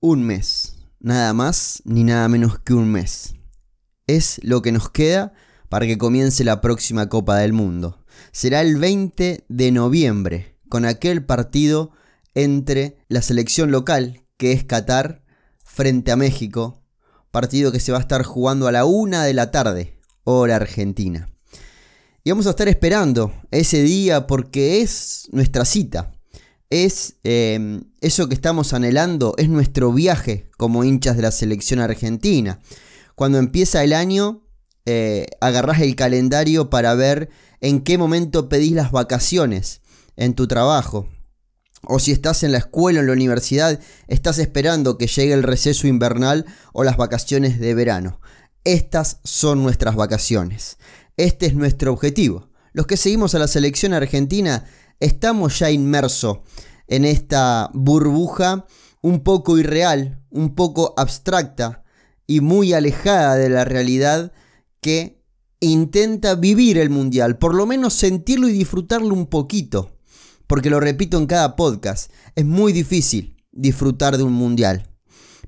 Un 0.00 0.22
mes, 0.22 0.76
nada 1.00 1.32
más 1.32 1.82
ni 1.84 2.04
nada 2.04 2.28
menos 2.28 2.60
que 2.60 2.72
un 2.72 2.88
mes. 2.88 3.34
Es 4.06 4.38
lo 4.44 4.62
que 4.62 4.70
nos 4.70 4.90
queda 4.90 5.32
para 5.68 5.86
que 5.86 5.98
comience 5.98 6.44
la 6.44 6.60
próxima 6.60 7.08
Copa 7.08 7.38
del 7.38 7.52
Mundo. 7.52 8.04
Será 8.30 8.60
el 8.60 8.76
20 8.76 9.44
de 9.48 9.72
noviembre, 9.72 10.56
con 10.68 10.84
aquel 10.84 11.24
partido 11.24 11.90
entre 12.36 12.98
la 13.08 13.22
selección 13.22 13.72
local, 13.72 14.24
que 14.36 14.52
es 14.52 14.62
Qatar, 14.62 15.24
frente 15.64 16.12
a 16.12 16.16
México, 16.16 16.80
partido 17.32 17.72
que 17.72 17.80
se 17.80 17.90
va 17.90 17.98
a 17.98 18.02
estar 18.02 18.22
jugando 18.22 18.68
a 18.68 18.72
la 18.72 18.84
una 18.84 19.24
de 19.24 19.34
la 19.34 19.50
tarde, 19.50 19.98
hora 20.22 20.54
argentina. 20.54 21.28
Y 22.22 22.30
vamos 22.30 22.46
a 22.46 22.50
estar 22.50 22.68
esperando 22.68 23.32
ese 23.50 23.82
día 23.82 24.28
porque 24.28 24.80
es 24.80 25.28
nuestra 25.32 25.64
cita 25.64 26.12
es 26.70 27.16
em, 27.24 27.84
eso 28.00 28.28
que 28.28 28.34
estamos 28.34 28.72
anhelando, 28.72 29.34
es 29.38 29.48
nuestro 29.48 29.92
viaje 29.92 30.50
como 30.56 30.84
hinchas 30.84 31.16
de 31.16 31.22
la 31.22 31.30
selección 31.30 31.80
argentina. 31.80 32.60
Cuando 33.14 33.38
empieza 33.38 33.82
el 33.84 33.92
año, 33.92 34.44
eh, 34.86 35.26
el 35.40 35.96
calendario 35.96 36.70
para 36.70 36.94
ver 36.94 37.30
en 37.60 37.80
qué 37.80 37.98
momento 37.98 38.48
pedís 38.48 38.72
las 38.72 38.92
vacaciones 38.92 39.80
en 40.16 40.34
tu 40.34 40.46
trabajo. 40.46 41.08
O 41.82 41.98
si 41.98 42.12
estás 42.12 42.42
en 42.42 42.52
la 42.52 42.58
escuela 42.58 42.98
o 42.98 43.02
en 43.02 43.06
la 43.06 43.12
universidad, 43.12 43.80
estás 44.08 44.38
esperando 44.38 44.98
que 44.98 45.06
llegue 45.06 45.32
el 45.32 45.42
receso 45.42 45.86
invernal 45.86 46.44
o 46.72 46.84
las 46.84 46.96
vacaciones 46.96 47.60
de 47.60 47.74
verano. 47.74 48.20
Estas 48.64 49.20
son 49.24 49.62
nuestras 49.62 49.94
vacaciones. 49.94 50.76
Este 51.16 51.46
es 51.46 51.54
nuestro 51.54 51.92
objetivo. 51.92 52.48
Los 52.72 52.86
que 52.86 52.96
seguimos 52.96 53.34
a 53.34 53.38
la 53.38 53.48
selección 53.48 53.92
argentina 53.94 54.64
estamos 55.00 55.58
ya 55.58 55.70
inmersos 55.70 56.38
en 56.86 57.04
esta 57.04 57.70
burbuja 57.74 58.66
un 59.02 59.20
poco 59.20 59.58
irreal, 59.58 60.22
un 60.30 60.54
poco 60.54 60.94
abstracta 60.96 61.84
y 62.26 62.40
muy 62.40 62.72
alejada 62.72 63.36
de 63.36 63.48
la 63.48 63.64
realidad 63.64 64.32
que 64.80 65.22
intenta 65.60 66.34
vivir 66.34 66.78
el 66.78 66.90
mundial, 66.90 67.38
por 67.38 67.54
lo 67.54 67.66
menos 67.66 67.94
sentirlo 67.94 68.48
y 68.48 68.52
disfrutarlo 68.52 69.14
un 69.14 69.26
poquito. 69.26 69.90
Porque 70.46 70.70
lo 70.70 70.80
repito 70.80 71.18
en 71.18 71.26
cada 71.26 71.56
podcast, 71.56 72.10
es 72.34 72.44
muy 72.44 72.72
difícil 72.72 73.36
disfrutar 73.52 74.16
de 74.16 74.22
un 74.22 74.32
mundial. 74.32 74.88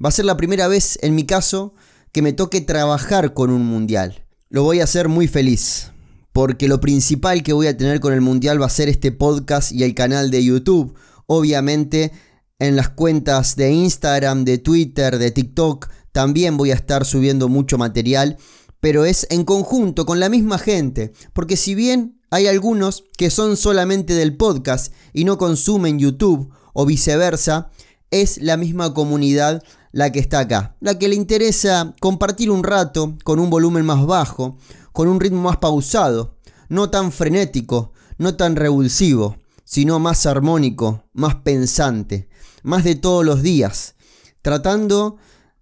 Va 0.03 0.09
a 0.09 0.13
ser 0.13 0.27
la 0.27 0.37
primera 0.37 0.69
vez 0.69 0.99
en 1.03 1.15
mi 1.15 1.25
caso 1.25 1.75
que 2.13 2.23
me 2.23 2.33
toque 2.33 2.61
trabajar 2.61 3.33
con 3.33 3.51
un 3.51 3.65
mundial. 3.65 4.27
Lo 4.49 4.63
voy 4.63 4.81
a 4.81 4.85
hacer 4.85 5.09
muy 5.09 5.29
feliz 5.29 5.91
porque 6.33 6.69
lo 6.69 6.81
principal 6.81 7.43
que 7.43 7.53
voy 7.53 7.67
a 7.67 7.77
tener 7.77 8.01
con 8.01 8.13
el 8.13 8.21
Mundial 8.21 8.61
va 8.61 8.67
a 8.67 8.71
ser 8.71 8.89
este 8.89 9.13
podcast 9.13 9.73
y 9.73 9.83
el 9.85 9.95
canal 9.95 10.31
de 10.31 10.45
YouTube. 10.45 10.95
Obviamente 11.27 12.13
en 12.59 12.77
las 12.77 12.91
cuentas 12.91 13.57
de 13.57 13.73
Instagram, 13.73 14.45
de 14.45 14.59
Twitter, 14.59 15.19
de 15.19 15.31
TikTok 15.31 15.89
también 16.13 16.57
voy 16.57 16.71
a 16.71 16.75
estar 16.75 17.05
subiendo 17.05 17.49
mucho 17.49 17.79
material, 17.79 18.37
pero 18.81 19.05
es 19.05 19.27
en 19.31 19.45
conjunto 19.45 20.07
con 20.07 20.21
la 20.21 20.29
misma 20.29 20.59
gente, 20.59 21.13
porque 21.33 21.57
si 21.57 21.75
bien 21.75 22.21
hay 22.31 22.47
algunos 22.47 23.05
que 23.17 23.31
son 23.31 23.57
solamente 23.57 24.15
del 24.15 24.37
podcast 24.37 24.93
y 25.13 25.25
no 25.25 25.39
consumen 25.39 25.99
YouTube 25.99 26.51
o 26.73 26.87
viceversa, 26.87 27.71
es 28.11 28.39
la 28.39 28.57
misma 28.57 28.93
comunidad 28.93 29.63
la 29.93 30.13
que 30.13 30.21
está 30.21 30.41
acá, 30.41 30.77
la 30.81 30.99
que 30.99 31.09
le 31.09 31.17
interesa 31.17 31.95
compartir 32.01 32.51
un 32.51 32.63
rato 32.63 33.17
con 33.25 33.41
un 33.41 33.51
volumen 33.51 33.85
más 33.85 34.05
bajo, 34.07 34.57
con 34.93 35.09
un 35.09 35.21
ritmo 35.21 35.43
más 35.43 35.59
pausado, 35.59 36.39
no 36.69 36.91
tan 36.91 37.13
frenético, 37.13 37.93
no 38.19 38.37
tan 38.37 38.57
revulsivo, 38.57 39.37
sino 39.65 39.99
más 39.99 40.27
armónico, 40.27 41.05
más 41.13 41.37
pensante, 41.37 42.29
más 42.63 42.85
de 42.85 42.95
todos 42.95 43.25
los 43.25 43.43
días, 43.43 43.95
tratando 44.43 45.17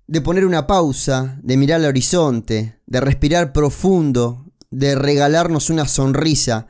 de 0.07 0.21
poner 0.21 0.47
una 0.47 0.67
pausa, 0.67 1.39
de 1.43 1.57
mirar 1.57 1.81
al 1.81 1.87
horizonte, 1.87 2.81
de 2.87 3.01
respirar 3.01 3.53
profundo, 3.53 4.47
de 4.71 4.95
regalarnos 4.95 5.71
una 5.71 5.87
sonrisa. 5.87 6.67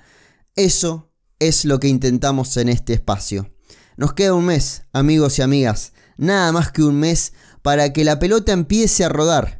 Eso 0.56 1.12
es 1.38 1.64
lo 1.64 1.78
que 1.78 1.88
intentamos 1.88 2.56
en 2.56 2.68
este 2.68 2.92
espacio. 2.92 3.50
Nos 3.96 4.12
queda 4.12 4.34
un 4.34 4.46
mes, 4.46 4.82
amigos 4.92 5.38
y 5.38 5.42
amigas, 5.42 5.92
nada 6.16 6.52
más 6.52 6.72
que 6.72 6.82
un 6.82 6.96
mes 6.96 7.32
para 7.62 7.92
que 7.92 8.04
la 8.04 8.18
pelota 8.18 8.52
empiece 8.52 9.04
a 9.04 9.08
rodar 9.08 9.57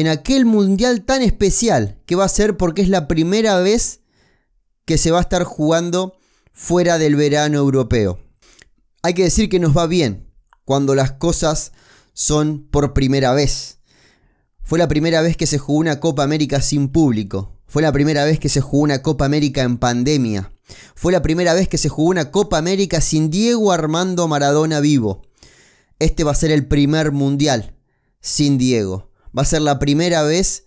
en 0.00 0.06
aquel 0.06 0.44
mundial 0.44 1.04
tan 1.04 1.22
especial 1.22 2.00
que 2.06 2.14
va 2.14 2.24
a 2.24 2.28
ser 2.28 2.56
porque 2.56 2.82
es 2.82 2.88
la 2.88 3.08
primera 3.08 3.58
vez 3.58 4.00
que 4.84 4.96
se 4.96 5.10
va 5.10 5.18
a 5.18 5.22
estar 5.22 5.42
jugando 5.42 6.16
fuera 6.52 6.98
del 6.98 7.16
verano 7.16 7.58
europeo. 7.58 8.20
Hay 9.02 9.14
que 9.14 9.24
decir 9.24 9.48
que 9.48 9.58
nos 9.58 9.76
va 9.76 9.88
bien 9.88 10.30
cuando 10.64 10.94
las 10.94 11.10
cosas 11.12 11.72
son 12.12 12.68
por 12.70 12.94
primera 12.94 13.32
vez. 13.32 13.78
Fue 14.62 14.78
la 14.78 14.86
primera 14.86 15.20
vez 15.20 15.36
que 15.36 15.48
se 15.48 15.58
jugó 15.58 15.80
una 15.80 15.98
Copa 15.98 16.22
América 16.22 16.62
sin 16.62 16.90
público. 16.90 17.58
Fue 17.66 17.82
la 17.82 17.90
primera 17.90 18.24
vez 18.24 18.38
que 18.38 18.48
se 18.48 18.60
jugó 18.60 18.84
una 18.84 19.02
Copa 19.02 19.24
América 19.24 19.62
en 19.62 19.78
pandemia. 19.78 20.52
Fue 20.94 21.10
la 21.10 21.22
primera 21.22 21.54
vez 21.54 21.68
que 21.68 21.78
se 21.78 21.88
jugó 21.88 22.10
una 22.10 22.30
Copa 22.30 22.56
América 22.56 23.00
sin 23.00 23.30
Diego 23.30 23.72
Armando 23.72 24.28
Maradona 24.28 24.78
vivo. 24.78 25.22
Este 25.98 26.22
va 26.22 26.30
a 26.30 26.36
ser 26.36 26.52
el 26.52 26.68
primer 26.68 27.10
mundial 27.10 27.74
sin 28.20 28.58
Diego. 28.58 29.07
Va 29.38 29.42
a 29.42 29.44
ser 29.44 29.62
la 29.62 29.78
primera 29.78 30.24
vez 30.24 30.64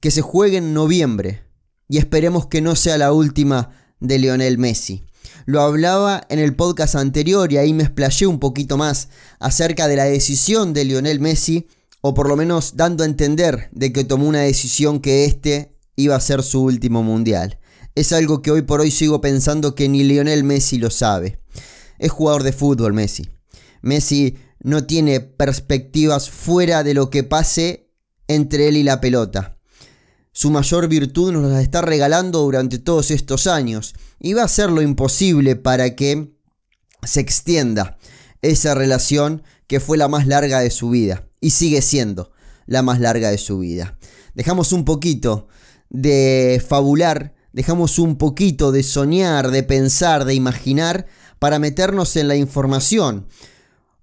que 0.00 0.10
se 0.10 0.22
juegue 0.22 0.56
en 0.56 0.72
noviembre. 0.72 1.42
Y 1.88 1.98
esperemos 1.98 2.46
que 2.46 2.62
no 2.62 2.74
sea 2.74 2.96
la 2.96 3.12
última 3.12 3.70
de 4.00 4.18
Lionel 4.18 4.56
Messi. 4.56 5.04
Lo 5.44 5.60
hablaba 5.60 6.22
en 6.30 6.38
el 6.38 6.56
podcast 6.56 6.94
anterior 6.94 7.52
y 7.52 7.58
ahí 7.58 7.74
me 7.74 7.82
explayé 7.82 8.26
un 8.26 8.38
poquito 8.38 8.78
más 8.78 9.08
acerca 9.40 9.88
de 9.88 9.96
la 9.96 10.04
decisión 10.04 10.72
de 10.72 10.84
Lionel 10.86 11.20
Messi, 11.20 11.68
o 12.00 12.14
por 12.14 12.28
lo 12.28 12.36
menos 12.36 12.76
dando 12.76 13.04
a 13.04 13.06
entender 13.06 13.68
de 13.72 13.92
que 13.92 14.04
tomó 14.04 14.26
una 14.26 14.40
decisión 14.40 15.00
que 15.00 15.26
este 15.26 15.76
iba 15.96 16.16
a 16.16 16.20
ser 16.20 16.42
su 16.42 16.62
último 16.62 17.02
mundial. 17.02 17.58
Es 17.94 18.12
algo 18.12 18.40
que 18.40 18.50
hoy 18.50 18.62
por 18.62 18.80
hoy 18.80 18.90
sigo 18.90 19.20
pensando 19.20 19.74
que 19.74 19.88
ni 19.90 20.02
Lionel 20.04 20.44
Messi 20.44 20.78
lo 20.78 20.88
sabe. 20.88 21.40
Es 21.98 22.10
jugador 22.10 22.42
de 22.42 22.52
fútbol 22.52 22.94
Messi. 22.94 23.28
Messi 23.82 24.38
no 24.60 24.84
tiene 24.84 25.20
perspectivas 25.20 26.30
fuera 26.30 26.82
de 26.82 26.94
lo 26.94 27.10
que 27.10 27.24
pase 27.24 27.90
entre 28.28 28.68
él 28.68 28.76
y 28.76 28.82
la 28.82 29.00
pelota. 29.00 29.56
Su 30.32 30.50
mayor 30.50 30.88
virtud 30.88 31.32
nos 31.32 31.50
la 31.50 31.60
está 31.60 31.82
regalando 31.82 32.40
durante 32.40 32.78
todos 32.78 33.10
estos 33.10 33.46
años 33.46 33.94
y 34.20 34.34
va 34.34 34.42
a 34.42 34.46
hacer 34.46 34.70
lo 34.70 34.80
imposible 34.80 35.56
para 35.56 35.96
que 35.96 36.34
se 37.02 37.20
extienda 37.20 37.98
esa 38.42 38.74
relación 38.74 39.42
que 39.66 39.80
fue 39.80 39.98
la 39.98 40.08
más 40.08 40.26
larga 40.26 40.60
de 40.60 40.70
su 40.70 40.90
vida 40.90 41.26
y 41.40 41.50
sigue 41.50 41.82
siendo 41.82 42.32
la 42.66 42.82
más 42.82 43.00
larga 43.00 43.30
de 43.30 43.38
su 43.38 43.58
vida. 43.58 43.98
Dejamos 44.34 44.72
un 44.72 44.84
poquito 44.84 45.48
de 45.88 46.62
fabular, 46.66 47.34
dejamos 47.52 47.98
un 47.98 48.16
poquito 48.16 48.70
de 48.70 48.82
soñar, 48.82 49.50
de 49.50 49.62
pensar, 49.62 50.24
de 50.24 50.34
imaginar 50.34 51.06
para 51.38 51.58
meternos 51.58 52.14
en 52.16 52.28
la 52.28 52.36
información 52.36 53.26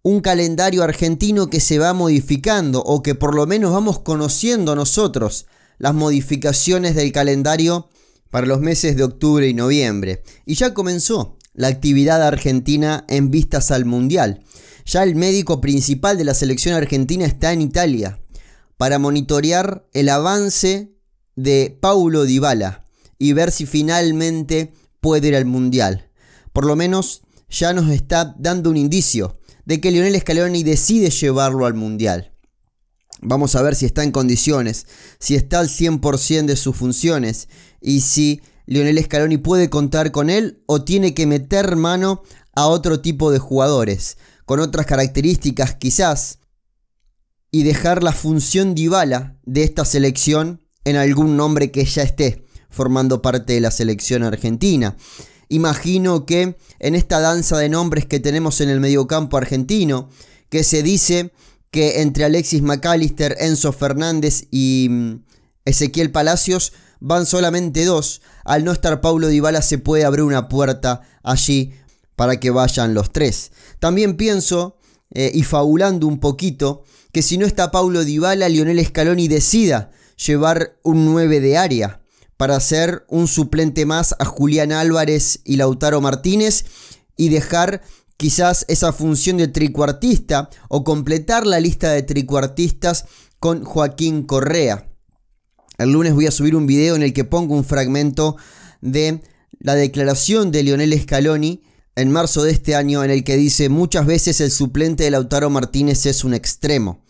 un 0.08 0.22
calendario 0.22 0.84
argentino 0.84 1.50
que 1.50 1.60
se 1.60 1.80
va 1.80 1.92
modificando 1.92 2.82
o 2.82 3.04
que 3.04 3.14
por 3.14 3.36
lo 3.36 3.46
menos 3.46 3.74
vamos 3.74 4.00
conociendo 4.00 4.74
nosotros 4.74 5.48
las 5.80 5.94
modificaciones 5.94 6.96
del 6.96 7.12
calendario 7.12 7.90
para 8.30 8.48
los 8.48 8.62
meses 8.62 8.96
de 8.96 9.04
octubre 9.04 9.50
y 9.50 9.54
noviembre. 9.54 10.24
Y 10.46 10.56
ya 10.56 10.74
comenzó 10.74 11.36
la 11.54 11.68
actividad 11.68 12.24
argentina 12.24 13.04
en 13.10 13.32
vistas 13.32 13.70
al 13.70 13.84
Mundial. 13.84 14.46
Ya 14.86 15.04
el 15.04 15.16
médico 15.16 15.60
principal 15.60 16.18
de 16.18 16.24
la 16.24 16.34
selección 16.34 16.74
argentina 16.74 17.26
está 17.26 17.52
en 17.52 17.62
Italia 17.62 18.18
para 18.78 19.00
monitorear 19.00 19.90
el 19.92 20.08
avance 20.08 20.90
de 21.36 21.78
Paulo 21.82 22.24
Dybala 22.24 22.86
y 23.20 23.34
ver 23.34 23.52
si 23.52 23.66
finalmente 23.66 24.72
puede 25.02 25.28
ir 25.28 25.36
al 25.36 25.44
Mundial. 25.44 26.10
Por 26.54 26.66
lo 26.66 26.78
menos 26.78 27.24
ya 27.50 27.74
nos 27.74 27.90
está 27.90 28.36
dando 28.40 28.70
un 28.70 28.78
indicio 28.78 29.37
de 29.68 29.82
que 29.82 29.92
Lionel 29.92 30.18
Scaloni 30.18 30.64
decide 30.64 31.10
llevarlo 31.10 31.66
al 31.66 31.74
Mundial. 31.74 32.32
Vamos 33.20 33.54
a 33.54 33.62
ver 33.62 33.76
si 33.76 33.86
está 33.86 34.02
en 34.02 34.14
condiciones, 34.14 34.88
si 35.20 35.36
está 35.36 35.60
al 35.60 35.68
100% 35.68 36.46
de 36.46 36.56
sus 36.56 36.74
funciones 36.74 37.50
y 37.82 38.00
si 38.00 38.42
Lionel 38.66 39.04
Scaloni 39.04 39.38
puede 39.38 39.70
contar 39.70 40.14
con 40.14 40.30
él 40.30 40.64
o 40.68 40.86
tiene 40.86 41.14
que 41.14 41.28
meter 41.28 41.76
mano 41.76 42.24
a 42.56 42.68
otro 42.68 43.02
tipo 43.02 43.30
de 43.30 43.40
jugadores, 43.40 44.18
con 44.46 44.62
otras 44.62 44.86
características 44.86 45.76
quizás, 45.76 46.40
y 47.52 47.64
dejar 47.64 48.04
la 48.04 48.14
función 48.14 48.74
Dybala 48.74 49.38
de 49.44 49.64
esta 49.64 49.84
selección 49.84 50.62
en 50.86 50.96
algún 50.96 51.36
nombre 51.36 51.72
que 51.72 51.84
ya 51.84 52.04
esté 52.04 52.46
formando 52.70 53.22
parte 53.22 53.52
de 53.52 53.60
la 53.60 53.72
selección 53.72 54.24
argentina. 54.24 54.96
Imagino 55.50 56.26
que 56.26 56.58
en 56.80 56.96
esta 56.96 57.20
danza 57.20 57.58
de 57.58 57.70
nombres 57.70 58.06
que 58.06 58.20
tenemos 58.20 58.62
en 58.62 58.70
el 58.70 58.80
mediocampo 58.80 59.38
argentino, 59.38 60.10
que 60.50 60.64
se 60.64 60.84
dice 60.84 61.32
que 61.72 62.02
entre 62.02 62.26
Alexis 62.26 62.62
McAllister, 62.62 63.36
Enzo 63.40 63.72
Fernández 63.72 64.46
y 64.52 64.88
mm, 64.90 65.24
Ezequiel 65.66 66.12
Palacios 66.12 66.74
van 67.00 67.26
solamente 67.26 67.86
dos. 67.86 68.22
Al 68.46 68.64
no 68.64 68.72
estar 68.72 69.02
Paulo 69.02 69.28
Dybala 69.28 69.62
se 69.62 69.78
puede 69.78 70.06
abrir 70.06 70.24
una 70.24 70.50
puerta 70.50 71.02
allí 71.24 71.74
para 72.16 72.40
que 72.40 72.50
vayan 72.50 72.94
los 72.94 73.12
tres. 73.12 73.52
También 73.80 74.18
pienso, 74.18 74.78
eh, 75.14 75.32
y 75.34 75.44
fabulando 75.44 76.08
un 76.08 76.20
poquito, 76.20 76.84
que 77.12 77.22
si 77.22 77.38
no 77.38 77.46
está 77.46 77.72
Paulo 77.72 78.04
Dybala, 78.04 78.50
Lionel 78.50 78.84
Scaloni 78.86 79.28
decida 79.28 79.92
llevar 80.26 80.78
un 80.84 81.06
9 81.06 81.40
de 81.40 81.58
área 81.58 82.02
para 82.38 82.56
hacer 82.56 83.06
un 83.10 83.28
suplente 83.28 83.86
más 83.86 84.16
a 84.20 84.26
Julián 84.26 84.72
Álvarez 84.72 85.42
y 85.44 85.58
Lautaro 85.58 86.00
Martínez 86.02 86.66
y 87.18 87.30
dejar 87.30 87.82
quizás 88.16 88.66
esa 88.68 88.94
función 88.94 89.38
de 89.38 89.48
tricuartista 89.48 90.50
o 90.70 90.84
completar 90.84 91.46
la 91.46 91.60
lista 91.60 91.92
de 91.92 92.04
tricuartistas 92.04 93.06
con 93.40 93.64
Joaquín 93.64 94.24
Correa. 94.24 94.90
El 95.78 95.92
lunes 95.92 96.14
voy 96.14 96.26
a 96.26 96.32
subir 96.32 96.56
un 96.56 96.66
video 96.66 96.96
en 96.96 97.04
el 97.04 97.14
que 97.14 97.24
pongo 97.24 97.56
un 97.56 97.64
fragmento 97.64 98.38
de 98.82 99.22
la 99.60 99.76
declaración 99.76 100.52
de 100.52 100.64
Lionel 100.64 101.00
Scaloni 101.00 101.64
en 101.96 102.12
marzo 102.12 102.44
de 102.44 102.52
este 102.52 102.76
año 102.76 103.04
en 103.04 103.12
el 103.12 103.24
que 103.24 103.38
dice 103.38 103.70
muchas 103.70 104.06
veces 104.06 104.40
el 104.42 104.52
suplente 104.52 105.04
de 105.04 105.12
Lautaro 105.12 105.50
Martínez 105.50 106.06
es 106.06 106.24
un 106.24 106.34
extremo. 106.34 107.02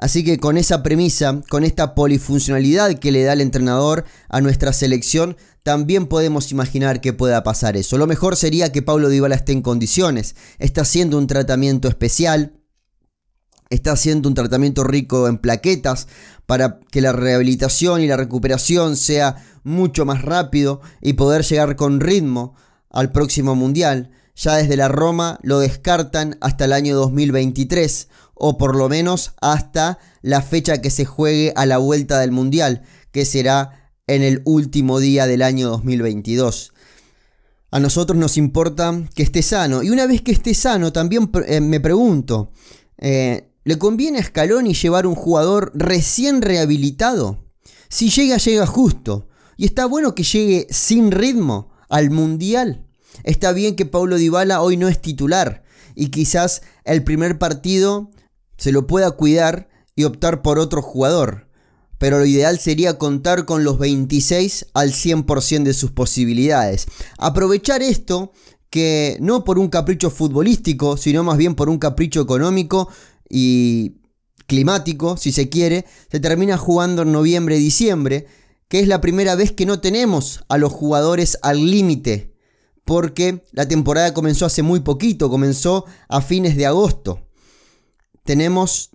Así 0.00 0.24
que 0.24 0.38
con 0.38 0.56
esa 0.56 0.82
premisa, 0.82 1.42
con 1.50 1.62
esta 1.62 1.94
polifuncionalidad 1.94 2.98
que 2.98 3.12
le 3.12 3.22
da 3.22 3.34
el 3.34 3.42
entrenador 3.42 4.06
a 4.30 4.40
nuestra 4.40 4.72
selección, 4.72 5.36
también 5.62 6.06
podemos 6.06 6.50
imaginar 6.52 7.02
que 7.02 7.12
pueda 7.12 7.42
pasar 7.42 7.76
eso. 7.76 7.98
Lo 7.98 8.06
mejor 8.06 8.36
sería 8.36 8.72
que 8.72 8.80
Paulo 8.80 9.10
Dybala 9.10 9.34
esté 9.34 9.52
en 9.52 9.60
condiciones, 9.60 10.36
está 10.58 10.80
haciendo 10.80 11.18
un 11.18 11.26
tratamiento 11.26 11.86
especial, 11.86 12.54
está 13.68 13.92
haciendo 13.92 14.30
un 14.30 14.34
tratamiento 14.34 14.84
rico 14.84 15.28
en 15.28 15.36
plaquetas 15.36 16.08
para 16.46 16.80
que 16.90 17.02
la 17.02 17.12
rehabilitación 17.12 18.00
y 18.00 18.06
la 18.06 18.16
recuperación 18.16 18.96
sea 18.96 19.36
mucho 19.64 20.06
más 20.06 20.22
rápido 20.22 20.80
y 21.02 21.12
poder 21.12 21.44
llegar 21.44 21.76
con 21.76 22.00
ritmo 22.00 22.54
al 22.88 23.12
próximo 23.12 23.54
mundial. 23.54 24.12
Ya 24.34 24.56
desde 24.56 24.78
la 24.78 24.88
Roma 24.88 25.38
lo 25.42 25.58
descartan 25.58 26.38
hasta 26.40 26.64
el 26.64 26.72
año 26.72 26.96
2023 26.96 28.08
o 28.40 28.56
por 28.56 28.74
lo 28.74 28.88
menos 28.88 29.34
hasta 29.40 29.98
la 30.22 30.42
fecha 30.42 30.80
que 30.80 30.90
se 30.90 31.04
juegue 31.04 31.52
a 31.56 31.66
la 31.66 31.78
vuelta 31.78 32.18
del 32.18 32.32
Mundial, 32.32 32.82
que 33.12 33.24
será 33.24 33.92
en 34.06 34.22
el 34.22 34.42
último 34.44 34.98
día 34.98 35.26
del 35.26 35.42
año 35.42 35.68
2022. 35.68 36.72
A 37.70 37.78
nosotros 37.78 38.18
nos 38.18 38.36
importa 38.36 39.08
que 39.14 39.22
esté 39.22 39.42
sano. 39.42 39.82
Y 39.82 39.90
una 39.90 40.06
vez 40.06 40.22
que 40.22 40.32
esté 40.32 40.54
sano, 40.54 40.92
también 40.92 41.30
eh, 41.46 41.60
me 41.60 41.80
pregunto, 41.80 42.50
eh, 42.98 43.52
¿le 43.64 43.78
conviene 43.78 44.18
a 44.18 44.24
Scaloni 44.24 44.74
llevar 44.74 45.06
un 45.06 45.14
jugador 45.14 45.70
recién 45.74 46.42
rehabilitado? 46.42 47.44
Si 47.88 48.10
llega, 48.10 48.38
llega 48.38 48.66
justo. 48.66 49.28
Y 49.56 49.66
está 49.66 49.86
bueno 49.86 50.14
que 50.14 50.24
llegue 50.24 50.66
sin 50.70 51.10
ritmo 51.12 51.70
al 51.88 52.10
Mundial. 52.10 52.86
Está 53.22 53.52
bien 53.52 53.76
que 53.76 53.86
Paulo 53.86 54.16
Dybala 54.16 54.62
hoy 54.62 54.76
no 54.76 54.88
es 54.88 55.00
titular 55.00 55.62
y 55.94 56.08
quizás 56.08 56.62
el 56.84 57.04
primer 57.04 57.38
partido 57.38 58.10
se 58.60 58.72
lo 58.72 58.86
pueda 58.86 59.10
cuidar 59.12 59.70
y 59.96 60.04
optar 60.04 60.42
por 60.42 60.58
otro 60.58 60.82
jugador. 60.82 61.48
Pero 61.96 62.18
lo 62.18 62.26
ideal 62.26 62.58
sería 62.58 62.98
contar 62.98 63.46
con 63.46 63.64
los 63.64 63.78
26 63.78 64.66
al 64.74 64.92
100% 64.92 65.62
de 65.64 65.72
sus 65.72 65.92
posibilidades. 65.92 66.86
Aprovechar 67.18 67.82
esto 67.82 68.32
que 68.68 69.16
no 69.20 69.44
por 69.44 69.58
un 69.58 69.68
capricho 69.68 70.10
futbolístico, 70.10 70.98
sino 70.98 71.24
más 71.24 71.38
bien 71.38 71.54
por 71.54 71.70
un 71.70 71.78
capricho 71.78 72.20
económico 72.20 72.90
y 73.30 73.96
climático, 74.46 75.16
si 75.16 75.32
se 75.32 75.48
quiere, 75.48 75.86
se 76.10 76.20
termina 76.20 76.58
jugando 76.58 77.02
en 77.02 77.12
noviembre-diciembre, 77.12 78.26
que 78.68 78.80
es 78.80 78.88
la 78.88 79.00
primera 79.00 79.36
vez 79.36 79.52
que 79.52 79.64
no 79.64 79.80
tenemos 79.80 80.44
a 80.50 80.58
los 80.58 80.70
jugadores 80.70 81.38
al 81.40 81.70
límite, 81.70 82.34
porque 82.84 83.42
la 83.52 83.66
temporada 83.66 84.12
comenzó 84.12 84.44
hace 84.44 84.62
muy 84.62 84.80
poquito, 84.80 85.30
comenzó 85.30 85.86
a 86.08 86.20
fines 86.20 86.56
de 86.56 86.66
agosto 86.66 87.29
tenemos 88.24 88.90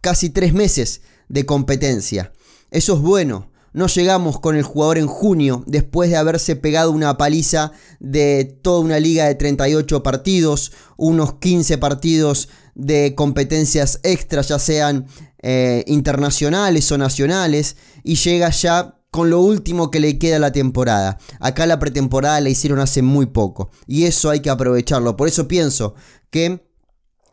casi 0.00 0.30
tres 0.30 0.52
meses 0.52 1.02
de 1.28 1.46
competencia. 1.46 2.32
Eso 2.70 2.94
es 2.94 3.00
bueno. 3.00 3.50
No 3.72 3.88
llegamos 3.88 4.38
con 4.38 4.54
el 4.54 4.62
jugador 4.62 4.98
en 4.98 5.08
junio 5.08 5.64
después 5.66 6.08
de 6.08 6.16
haberse 6.16 6.54
pegado 6.54 6.92
una 6.92 7.16
paliza 7.16 7.72
de 7.98 8.44
toda 8.62 8.78
una 8.78 9.00
liga 9.00 9.24
de 9.24 9.34
38 9.34 10.00
partidos, 10.02 10.70
unos 10.96 11.34
15 11.40 11.78
partidos 11.78 12.48
de 12.76 13.14
competencias 13.16 13.98
extras, 14.04 14.48
ya 14.48 14.60
sean 14.60 15.06
eh, 15.42 15.82
internacionales 15.88 16.90
o 16.92 16.98
nacionales, 16.98 17.76
y 18.04 18.14
llega 18.14 18.50
ya 18.50 19.00
con 19.10 19.30
lo 19.30 19.40
último 19.40 19.90
que 19.90 19.98
le 19.98 20.18
queda 20.20 20.36
a 20.36 20.40
la 20.40 20.52
temporada. 20.52 21.18
Acá 21.40 21.66
la 21.66 21.80
pretemporada 21.80 22.40
la 22.40 22.50
hicieron 22.50 22.78
hace 22.78 23.02
muy 23.02 23.26
poco, 23.26 23.70
y 23.88 24.04
eso 24.04 24.30
hay 24.30 24.38
que 24.40 24.50
aprovecharlo. 24.50 25.16
Por 25.16 25.26
eso 25.26 25.48
pienso 25.48 25.96
que 26.30 26.64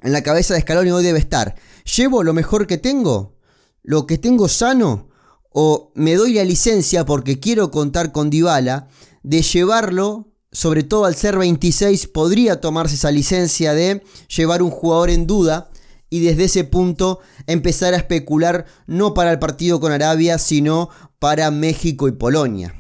en 0.02 0.12
la 0.12 0.24
cabeza 0.24 0.54
de 0.54 0.62
Scaloni 0.62 0.92
hoy 0.92 1.04
debe 1.04 1.20
estar, 1.20 1.56
¿llevo 1.96 2.24
lo 2.24 2.34
mejor 2.34 2.68
que 2.68 2.78
tengo? 2.78 3.38
¿Lo 3.84 4.06
que 4.06 4.18
tengo 4.18 4.48
sano? 4.48 5.10
¿O 5.50 5.92
me 5.96 6.16
doy 6.16 6.34
la 6.34 6.44
licencia 6.44 7.06
porque 7.06 7.40
quiero 7.40 7.72
contar 7.72 8.12
con 8.12 8.30
Dybala 8.30 8.88
de 9.24 9.42
llevarlo 9.42 10.32
sobre 10.52 10.84
todo 10.84 11.06
al 11.06 11.16
ser 11.16 11.38
26, 11.38 12.08
podría 12.08 12.60
tomarse 12.60 12.96
esa 12.96 13.12
licencia 13.12 13.74
de 13.74 14.04
llevar 14.36 14.62
un 14.62 14.70
jugador 14.70 15.10
en 15.10 15.26
duda 15.26 15.70
y 16.10 16.20
desde 16.20 16.46
ese 16.46 16.64
punto 16.66 17.20
empezar 17.48 17.94
a 17.94 17.98
especular 17.98 18.66
no 18.86 19.14
para 19.14 19.32
el 19.32 19.40
partido 19.40 19.80
con 19.80 19.94
Arabia, 19.94 20.38
sino 20.38 20.90
para 21.20 21.52
México 21.52 22.08
y 22.10 22.12
Polonia. 22.12 22.76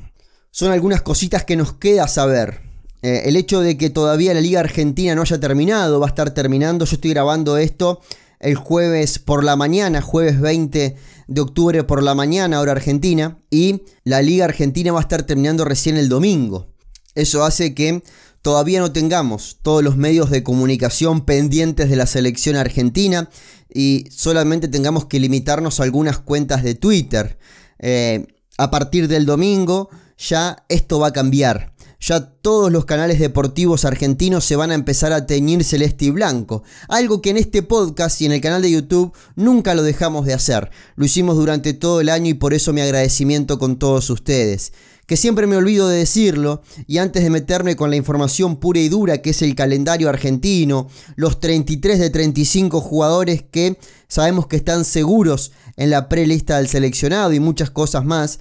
Son 0.52 0.72
algunas 0.72 1.02
cositas 1.02 1.46
que 1.46 1.56
nos 1.56 1.74
queda 1.74 2.10
saber. 2.10 2.71
Eh, 3.02 3.24
el 3.26 3.36
hecho 3.36 3.62
de 3.62 3.78
que 3.78 3.90
todavía 3.90 4.34
la 4.34 4.42
Liga 4.42 4.60
Argentina 4.60 5.16
no 5.16 5.22
haya 5.22 5.40
terminado, 5.40 6.00
va 6.00 6.08
a 6.08 6.10
estar 6.10 6.34
terminando. 6.34 6.86
Yo 6.86 6.96
estoy 6.96 7.12
grabando 7.12 7.58
esto 7.58 8.02
el 8.40 8.56
jueves 8.56 9.20
por 9.20 9.44
la 9.44 9.56
mañana, 9.56 10.02
jueves 10.02 10.40
20 10.40 10.96
de 11.28 11.42
octubre 11.42 11.84
por 11.84 12.04
la 12.04 12.16
mañana, 12.16 12.60
hora 12.60 12.74
argentina. 12.74 13.40
Y 13.50 13.84
la 14.04 14.22
Liga 14.22 14.46
Argentina 14.46 14.92
va 14.92 15.00
a 15.00 15.04
estar 15.04 15.24
terminando 15.24 15.66
recién 15.66 15.98
el 15.98 16.10
domingo. 16.10 16.68
Eso 17.16 17.44
hace 17.44 17.74
que 17.74 18.04
todavía 18.42 18.80
no 18.80 18.92
tengamos 18.92 19.60
todos 19.62 19.84
los 19.84 19.98
medios 19.98 20.30
de 20.30 20.44
comunicación 20.44 21.26
pendientes 21.26 21.90
de 21.90 21.96
la 21.96 22.08
selección 22.08 22.56
argentina 22.56 23.30
y 23.72 24.06
solamente 24.10 24.68
tengamos 24.68 25.06
que 25.06 25.20
limitarnos 25.20 25.80
a 25.80 25.84
algunas 25.84 26.20
cuentas 26.20 26.64
de 26.64 26.76
Twitter. 26.76 27.38
Eh, 27.80 28.26
a 28.58 28.72
partir 28.72 29.08
del 29.08 29.26
domingo 29.26 29.90
ya 30.18 30.66
esto 30.70 31.00
va 31.00 31.08
a 31.08 31.14
cambiar 31.14 31.71
ya 32.02 32.20
todos 32.42 32.72
los 32.72 32.86
canales 32.86 33.20
deportivos 33.20 33.86
argentinos 33.86 34.44
se 34.44 34.56
van 34.56 34.72
a 34.72 34.76
empezar 34.76 35.14
a 35.14 35.28
teñir 35.28 35.64
celeste 35.64 36.06
y 36.06 36.10
blanco. 36.10 36.64
Algo 36.90 37.22
que 37.22 37.30
en 37.30 37.38
este 37.38 37.62
podcast 37.62 38.20
y 38.22 38.26
en 38.26 38.32
el 38.32 38.42
canal 38.42 38.64
de 38.64 38.72
YouTube 38.72 39.14
nunca 39.36 39.76
lo 39.76 39.84
dejamos 39.84 40.26
de 40.26 40.34
hacer. 40.34 40.72
Lo 40.96 41.06
hicimos 41.06 41.38
durante 41.38 41.74
todo 41.74 42.02
el 42.02 42.10
año 42.10 42.30
y 42.30 42.34
por 42.34 42.56
eso 42.56 42.74
mi 42.74 42.82
agradecimiento 42.82 43.60
con 43.60 43.78
todos 43.78 44.10
ustedes. 44.10 44.74
Que 45.06 45.16
siempre 45.16 45.46
me 45.46 45.58
olvido 45.58 45.90
de 45.90 46.00
decirlo 46.00 46.64
y 46.88 46.98
antes 46.98 47.24
de 47.24 47.30
meterme 47.30 47.76
con 47.76 47.92
la 47.92 47.98
información 47.98 48.60
pura 48.60 48.80
y 48.80 48.90
dura 48.90 49.20
que 49.20 49.32
es 49.32 49.42
el 49.44 49.54
calendario 49.54 50.10
argentino, 50.10 50.88
los 51.16 51.40
33 51.40 52.00
de 52.00 52.10
35 52.10 52.82
jugadores 52.82 53.44
que 53.44 53.78
sabemos 54.08 54.48
que 54.48 54.56
están 54.56 54.86
seguros 54.86 55.52
en 55.76 55.92
la 55.92 56.10
prelista 56.10 56.58
del 56.58 56.68
seleccionado 56.68 57.34
y 57.34 57.40
muchas 57.40 57.70
cosas 57.70 58.06
más. 58.06 58.40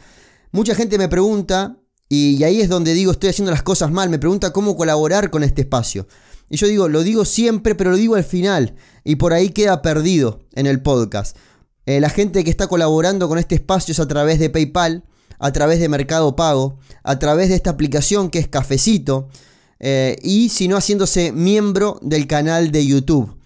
Mucha 0.53 0.75
gente 0.75 0.97
me 0.97 1.09
pregunta 1.09 1.80
y, 2.13 2.43
ahí 2.43 2.61
es 2.61 2.69
donde 2.69 2.93
digo, 2.93 3.13
estoy 3.13 3.31
haciendo 3.31 3.53
las 3.53 3.63
cosas 3.63 3.93
mal. 3.93 4.11
Me 4.11 4.19
pregunta 4.19 4.53
cómo 4.53 4.77
colaborar 4.77 5.31
con 5.31 5.45
este 5.45 5.63
espacio. 5.63 6.09
Y 6.49 6.57
yo 6.57 6.67
digo, 6.67 6.89
lo 6.89 7.05
digo 7.05 7.25
siempre, 7.25 7.77
pero 7.77 7.93
lo 7.93 7.97
digo 7.97 8.17
al 8.17 8.25
final. 8.25 8.75
Y 9.05 9.15
por 9.15 9.33
ahí 9.33 9.51
queda 9.51 9.81
perdido 9.81 10.41
en 10.55 10.67
el 10.67 10.83
podcast. 10.83 11.37
Eh, 11.87 12.01
la 12.01 12.11
gente 12.11 12.43
que 12.43 12.51
está 12.51 12.67
colaborando 12.67 13.29
con 13.29 13.39
este 13.39 13.55
espacio 13.55 13.93
es 13.93 14.01
a 14.01 14.09
través 14.09 14.41
de 14.41 14.51
PayPal, 14.51 15.05
a 15.39 15.53
través 15.53 15.79
de 15.79 15.89
Mercado 15.89 16.35
Pago, 16.35 16.79
a 17.05 17.21
través 17.21 17.49
de 17.49 17.55
esta 17.55 17.71
aplicación 17.71 18.29
que 18.29 18.41
es 18.41 18.49
Cafecito. 18.49 19.29
Eh, 19.79 20.17
y 20.21 20.49
si 20.49 20.67
no, 20.67 20.77
haciéndose 20.77 21.31
miembro 21.31 22.01
del 22.03 22.27
canal 22.27 22.73
de 22.73 22.87
YouTube. 22.87 23.37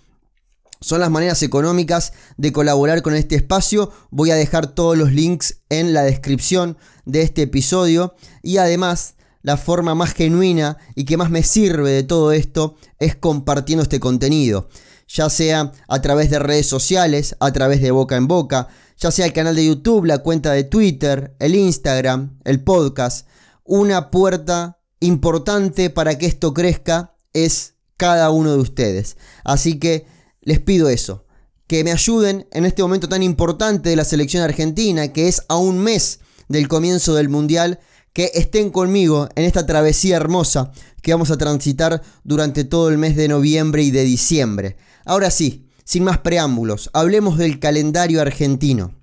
Son 0.80 1.00
las 1.00 1.11
maneras 1.11 1.42
económicas 1.42 2.14
de 2.38 2.50
colaborar 2.50 3.02
con 3.02 3.14
este 3.14 3.37
espacio. 3.37 3.92
Voy 4.11 4.30
a 4.30 4.37
dejar 4.37 4.68
todos 4.68 4.97
los 4.97 5.12
links 5.12 5.59
en 5.68 5.92
la 5.92 6.02
descripción 6.02 6.78
de 7.04 7.23
este 7.23 7.42
episodio. 7.42 8.14
Y 8.42 8.58
además, 8.58 9.14
la 9.42 9.56
forma 9.56 9.94
más 9.94 10.14
genuina 10.14 10.78
y 10.94 11.04
que 11.04 11.16
más 11.16 11.30
me 11.30 11.42
sirve 11.42 11.90
de 11.90 12.02
todo 12.02 12.32
esto 12.32 12.76
es 12.99 13.14
compartiendo 13.14 13.82
este 13.82 14.00
contenido. 14.00 14.68
Ya 15.06 15.28
sea 15.28 15.73
a 15.87 16.00
través 16.00 16.30
de 16.30 16.38
redes 16.38 16.66
sociales, 16.66 17.37
a 17.40 17.52
través 17.52 17.82
de 17.82 17.90
boca 17.90 18.16
en 18.16 18.26
boca, 18.26 18.68
ya 18.96 19.11
sea 19.11 19.26
el 19.26 19.34
canal 19.34 19.54
de 19.54 19.66
YouTube, 19.66 20.06
la 20.06 20.18
cuenta 20.18 20.52
de 20.52 20.64
Twitter, 20.64 21.37
el 21.40 21.54
Instagram, 21.54 22.38
el 22.44 22.64
podcast. 22.64 23.26
Una 23.64 24.11
puerta 24.11 24.80
importante 25.00 25.90
para 25.90 26.16
que 26.16 26.25
esto 26.25 26.54
crezca 26.54 27.14
es 27.34 27.75
cada 27.99 28.30
uno 28.30 28.52
de 28.52 28.58
ustedes. 28.58 29.18
Así 29.44 29.78
que 29.78 30.06
les 30.40 30.61
pido 30.61 30.88
eso, 30.88 31.26
que 31.66 31.84
me 31.84 31.92
ayuden 31.92 32.46
en 32.52 32.64
este 32.64 32.82
momento 32.82 33.08
tan 33.08 33.23
importante 33.23 33.90
de 33.90 33.96
la 33.96 34.04
selección 34.04 34.42
argentina, 34.42 35.12
que 35.12 35.28
es 35.28 35.42
a 35.49 35.56
un 35.56 35.78
mes 35.78 36.20
del 36.48 36.68
comienzo 36.68 37.14
del 37.14 37.28
Mundial, 37.28 37.80
que 38.12 38.30
estén 38.34 38.70
conmigo 38.70 39.28
en 39.34 39.44
esta 39.44 39.66
travesía 39.66 40.16
hermosa 40.16 40.72
que 41.02 41.12
vamos 41.12 41.30
a 41.30 41.36
transitar 41.36 42.02
durante 42.22 42.64
todo 42.64 42.88
el 42.88 42.96
mes 42.96 43.16
de 43.16 43.28
noviembre 43.28 43.82
y 43.82 43.90
de 43.90 44.04
diciembre. 44.04 44.76
Ahora 45.04 45.30
sí, 45.30 45.68
sin 45.84 46.04
más 46.04 46.18
preámbulos, 46.18 46.90
hablemos 46.92 47.36
del 47.36 47.58
calendario 47.58 48.22
argentino. 48.22 48.94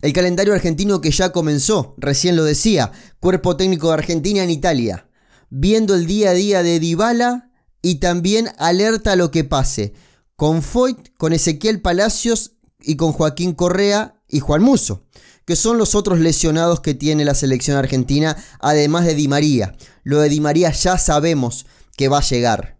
El 0.00 0.12
calendario 0.12 0.54
argentino 0.54 1.00
que 1.00 1.10
ya 1.10 1.32
comenzó, 1.32 1.94
recién 1.98 2.34
lo 2.34 2.44
decía, 2.44 2.92
cuerpo 3.20 3.56
técnico 3.56 3.88
de 3.88 3.94
Argentina 3.94 4.42
en 4.42 4.50
Italia, 4.50 5.08
viendo 5.50 5.94
el 5.94 6.06
día 6.06 6.30
a 6.30 6.34
día 6.34 6.62
de 6.62 6.80
Dybala 6.80 7.50
y 7.82 7.96
también 7.96 8.48
alerta 8.58 9.12
a 9.12 9.16
lo 9.16 9.30
que 9.30 9.44
pase, 9.44 9.94
con 10.36 10.62
Foyt, 10.62 11.16
con 11.16 11.32
Ezequiel 11.32 11.80
Palacios 11.80 12.52
y 12.80 12.96
con 12.96 13.12
Joaquín 13.12 13.52
Correa 13.52 14.22
y 14.28 14.40
Juan 14.40 14.62
Muso, 14.62 15.02
que 15.48 15.56
son 15.56 15.78
los 15.78 15.94
otros 15.94 16.18
lesionados 16.18 16.80
que 16.80 16.92
tiene 16.92 17.24
la 17.24 17.34
selección 17.34 17.78
argentina, 17.78 18.36
además 18.60 19.06
de 19.06 19.14
Di 19.14 19.28
María. 19.28 19.74
Lo 20.04 20.20
de 20.20 20.28
Di 20.28 20.40
María 20.40 20.70
ya 20.72 20.98
sabemos 20.98 21.64
que 21.96 22.08
va 22.08 22.18
a 22.18 22.22
llegar, 22.22 22.76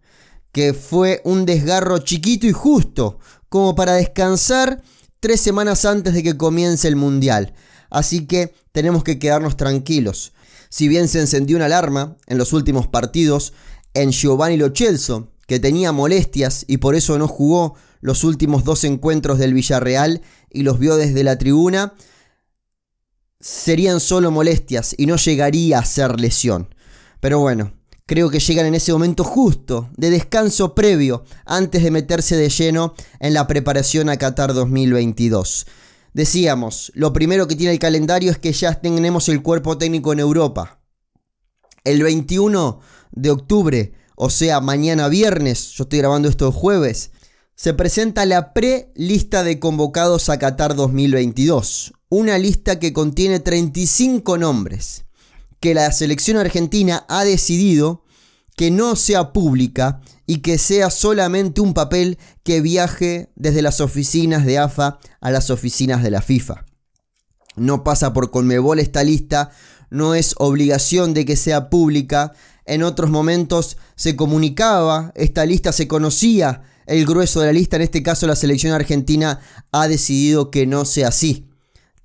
que 0.51 0.75
fue 0.75 1.19
un 1.25 1.47
desgarro 1.47 1.97
chiquito 1.97 2.45
y 2.45 2.51
justo, 2.51 3.17
como 3.49 3.73
para 3.73 3.93
descansar 3.93 4.83
tres 5.19 5.41
semanas 5.41 5.83
antes 5.83 6.13
de 6.13 6.21
que 6.21 6.37
comience 6.37 6.87
el 6.87 6.95
Mundial. 6.95 7.55
Así 7.89 8.27
que 8.27 8.53
tenemos 8.71 9.03
que 9.03 9.17
quedarnos 9.17 9.57
tranquilos. 9.57 10.33
Si 10.69 10.87
bien 10.87 11.07
se 11.07 11.21
encendió 11.21 11.55
una 11.55 11.65
alarma 11.65 12.17
en 12.27 12.37
los 12.37 12.53
últimos 12.53 12.85
partidos 12.85 13.51
en 13.95 14.11
Giovanni 14.11 14.57
Lo 14.57 14.71
que 15.47 15.59
tenía 15.59 15.91
molestias 15.91 16.65
y 16.67 16.77
por 16.77 16.93
eso 16.93 17.17
no 17.17 17.27
jugó 17.27 17.73
los 17.99 18.23
últimos 18.23 18.63
dos 18.63 18.83
encuentros 18.83 19.39
del 19.39 19.55
Villarreal 19.55 20.21
y 20.51 20.61
los 20.61 20.77
vio 20.77 20.97
desde 20.97 21.23
la 21.23 21.39
tribuna, 21.39 21.95
serían 23.39 23.99
solo 23.99 24.31
molestias 24.31 24.93
y 24.97 25.05
no 25.05 25.15
llegaría 25.15 25.79
a 25.79 25.85
ser 25.85 26.19
lesión. 26.19 26.73
Pero 27.19 27.39
bueno, 27.39 27.73
creo 28.05 28.29
que 28.29 28.39
llegan 28.39 28.65
en 28.65 28.75
ese 28.75 28.91
momento 28.91 29.23
justo, 29.23 29.89
de 29.95 30.09
descanso 30.09 30.75
previo, 30.75 31.23
antes 31.45 31.83
de 31.83 31.91
meterse 31.91 32.35
de 32.35 32.49
lleno 32.49 32.93
en 33.19 33.33
la 33.33 33.47
preparación 33.47 34.09
a 34.09 34.17
Qatar 34.17 34.53
2022. 34.53 35.67
Decíamos, 36.13 36.91
lo 36.95 37.13
primero 37.13 37.47
que 37.47 37.55
tiene 37.55 37.73
el 37.73 37.79
calendario 37.79 38.31
es 38.31 38.39
que 38.39 38.51
ya 38.51 38.73
tenemos 38.73 39.29
el 39.29 39.41
cuerpo 39.41 39.77
técnico 39.77 40.11
en 40.11 40.19
Europa. 40.19 40.79
El 41.83 42.03
21 42.03 42.79
de 43.11 43.29
octubre, 43.31 43.93
o 44.15 44.29
sea, 44.29 44.59
mañana 44.59 45.07
viernes, 45.07 45.71
yo 45.71 45.83
estoy 45.83 45.99
grabando 45.99 46.27
esto 46.27 46.51
jueves, 46.51 47.11
se 47.55 47.73
presenta 47.73 48.25
la 48.25 48.53
pre-lista 48.53 49.43
de 49.43 49.59
convocados 49.59 50.29
a 50.29 50.39
Qatar 50.39 50.75
2022. 50.75 51.93
Una 52.11 52.39
lista 52.39 52.79
que 52.79 52.91
contiene 52.91 53.39
35 53.39 54.39
nombres 54.39 55.05
que 55.59 55.75
la 55.75 55.91
selección 55.91 56.37
argentina 56.37 57.05
ha 57.07 57.23
decidido 57.23 58.03
que 58.57 58.71
no 58.71 58.95
sea 58.95 59.31
pública 59.31 60.01
y 60.25 60.37
que 60.37 60.57
sea 60.57 60.89
solamente 60.89 61.61
un 61.61 61.75
papel 61.75 62.17
que 62.43 62.61
viaje 62.61 63.31
desde 63.35 63.61
las 63.61 63.79
oficinas 63.79 64.43
de 64.43 64.57
AFA 64.57 64.97
a 65.21 65.29
las 65.29 65.51
oficinas 65.51 66.01
de 66.01 66.09
la 66.09 66.23
FIFA. 66.23 66.65
No 67.55 67.83
pasa 67.83 68.11
por 68.11 68.31
Conmebol 68.31 68.79
esta 68.79 69.03
lista, 69.03 69.51
no 69.91 70.15
es 70.15 70.33
obligación 70.39 71.13
de 71.13 71.25
que 71.25 71.35
sea 71.35 71.69
pública. 71.69 72.33
En 72.65 72.81
otros 72.81 73.11
momentos 73.11 73.77
se 73.95 74.15
comunicaba, 74.15 75.11
esta 75.15 75.45
lista 75.45 75.71
se 75.71 75.87
conocía, 75.87 76.63
el 76.87 77.05
grueso 77.05 77.41
de 77.41 77.47
la 77.47 77.53
lista, 77.53 77.75
en 77.75 77.83
este 77.83 78.01
caso 78.01 78.25
la 78.25 78.35
selección 78.35 78.73
argentina 78.73 79.41
ha 79.71 79.87
decidido 79.87 80.49
que 80.49 80.65
no 80.65 80.85
sea 80.85 81.09
así. 81.09 81.48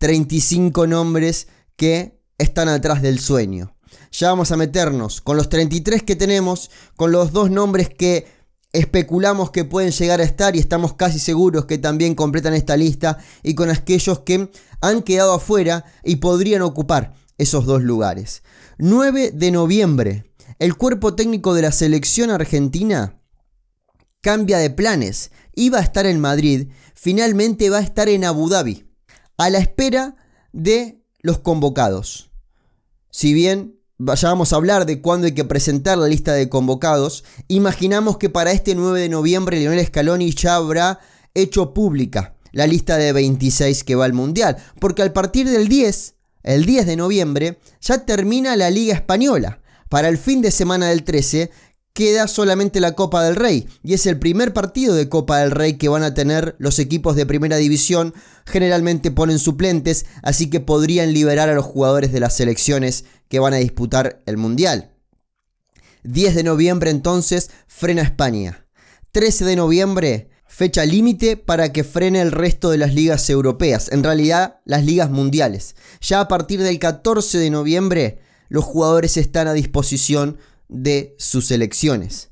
35 0.04 0.86
nombres 0.86 1.48
que 1.76 2.20
están 2.36 2.68
atrás 2.68 3.00
del 3.00 3.18
sueño. 3.18 3.74
Ya 4.12 4.28
vamos 4.28 4.52
a 4.52 4.58
meternos 4.58 5.22
con 5.22 5.38
los 5.38 5.48
33 5.48 6.02
que 6.02 6.14
tenemos, 6.14 6.70
con 6.94 7.10
los 7.10 7.32
dos 7.32 7.50
nombres 7.50 7.88
que 7.88 8.26
especulamos 8.74 9.50
que 9.50 9.64
pueden 9.64 9.92
llegar 9.92 10.20
a 10.20 10.24
estar 10.24 10.56
y 10.56 10.58
estamos 10.58 10.92
casi 10.92 11.18
seguros 11.18 11.64
que 11.64 11.78
también 11.78 12.14
completan 12.14 12.52
esta 12.52 12.76
lista 12.76 13.16
y 13.42 13.54
con 13.54 13.70
aquellos 13.70 14.18
que 14.18 14.50
han 14.82 15.00
quedado 15.04 15.32
afuera 15.32 15.86
y 16.02 16.16
podrían 16.16 16.60
ocupar 16.60 17.14
esos 17.38 17.64
dos 17.64 17.82
lugares. 17.82 18.42
9 18.76 19.30
de 19.32 19.50
noviembre, 19.52 20.30
el 20.58 20.76
cuerpo 20.76 21.14
técnico 21.14 21.54
de 21.54 21.62
la 21.62 21.72
selección 21.72 22.28
argentina 22.28 23.22
cambia 24.20 24.58
de 24.58 24.68
planes. 24.68 25.30
Iba 25.54 25.78
a 25.78 25.82
estar 25.82 26.04
en 26.04 26.20
Madrid, 26.20 26.68
finalmente 26.94 27.70
va 27.70 27.78
a 27.78 27.82
estar 27.82 28.10
en 28.10 28.26
Abu 28.26 28.50
Dhabi, 28.50 28.84
a 29.36 29.50
la 29.50 29.58
espera 29.58 30.16
de 30.52 31.00
los 31.20 31.38
convocados. 31.38 32.30
Si 33.10 33.32
bien 33.32 33.76
vayamos 33.98 34.52
a 34.52 34.56
hablar 34.56 34.86
de 34.86 35.00
cuándo 35.00 35.26
hay 35.26 35.32
que 35.32 35.44
presentar 35.44 35.98
la 35.98 36.08
lista 36.08 36.32
de 36.32 36.48
convocados, 36.48 37.24
imaginamos 37.48 38.18
que 38.18 38.30
para 38.30 38.52
este 38.52 38.74
9 38.74 39.00
de 39.00 39.08
noviembre 39.08 39.58
Lionel 39.58 39.86
Scaloni 39.86 40.32
ya 40.32 40.56
habrá 40.56 41.00
hecho 41.34 41.74
pública 41.74 42.34
la 42.52 42.66
lista 42.66 42.96
de 42.96 43.12
26 43.12 43.84
que 43.84 43.96
va 43.96 44.04
al 44.04 44.12
Mundial, 44.12 44.56
porque 44.80 45.02
al 45.02 45.12
partir 45.12 45.50
del 45.50 45.68
10, 45.68 46.14
el 46.44 46.64
10 46.64 46.86
de 46.86 46.96
noviembre, 46.96 47.58
ya 47.80 48.04
termina 48.06 48.56
la 48.56 48.70
Liga 48.70 48.94
Española. 48.94 49.60
Para 49.88 50.08
el 50.08 50.18
fin 50.18 50.40
de 50.40 50.50
semana 50.50 50.88
del 50.88 51.04
13 51.04 51.50
queda 51.94 52.26
solamente 52.26 52.80
la 52.80 52.96
Copa 52.96 53.22
del 53.22 53.36
Rey 53.36 53.68
y 53.84 53.94
es 53.94 54.04
el 54.06 54.18
primer 54.18 54.52
partido 54.52 54.96
de 54.96 55.08
Copa 55.08 55.38
del 55.38 55.52
Rey 55.52 55.74
que 55.74 55.88
van 55.88 56.02
a 56.02 56.12
tener 56.12 56.56
los 56.58 56.80
equipos 56.80 57.14
de 57.14 57.24
primera 57.24 57.56
división. 57.56 58.14
Generalmente 58.46 59.12
ponen 59.12 59.38
suplentes, 59.38 60.04
así 60.22 60.50
que 60.50 60.58
podrían 60.58 61.12
liberar 61.14 61.48
a 61.48 61.54
los 61.54 61.64
jugadores 61.64 62.12
de 62.12 62.18
las 62.18 62.36
selecciones 62.36 63.04
que 63.28 63.38
van 63.38 63.54
a 63.54 63.58
disputar 63.58 64.22
el 64.26 64.36
Mundial. 64.36 64.90
10 66.02 66.34
de 66.34 66.42
noviembre 66.42 66.90
entonces 66.90 67.50
frena 67.68 68.02
España. 68.02 68.66
13 69.12 69.44
de 69.44 69.56
noviembre 69.56 70.30
fecha 70.48 70.84
límite 70.84 71.36
para 71.36 71.72
que 71.72 71.84
frene 71.84 72.20
el 72.20 72.32
resto 72.32 72.70
de 72.70 72.78
las 72.78 72.92
ligas 72.92 73.30
europeas, 73.30 73.90
en 73.92 74.02
realidad 74.02 74.60
las 74.64 74.84
ligas 74.84 75.10
mundiales. 75.10 75.76
Ya 76.00 76.18
a 76.18 76.28
partir 76.28 76.60
del 76.60 76.80
14 76.80 77.38
de 77.38 77.50
noviembre 77.50 78.18
los 78.48 78.64
jugadores 78.64 79.16
están 79.16 79.46
a 79.46 79.52
disposición 79.52 80.38
de 80.68 81.14
sus 81.18 81.50
elecciones. 81.50 82.30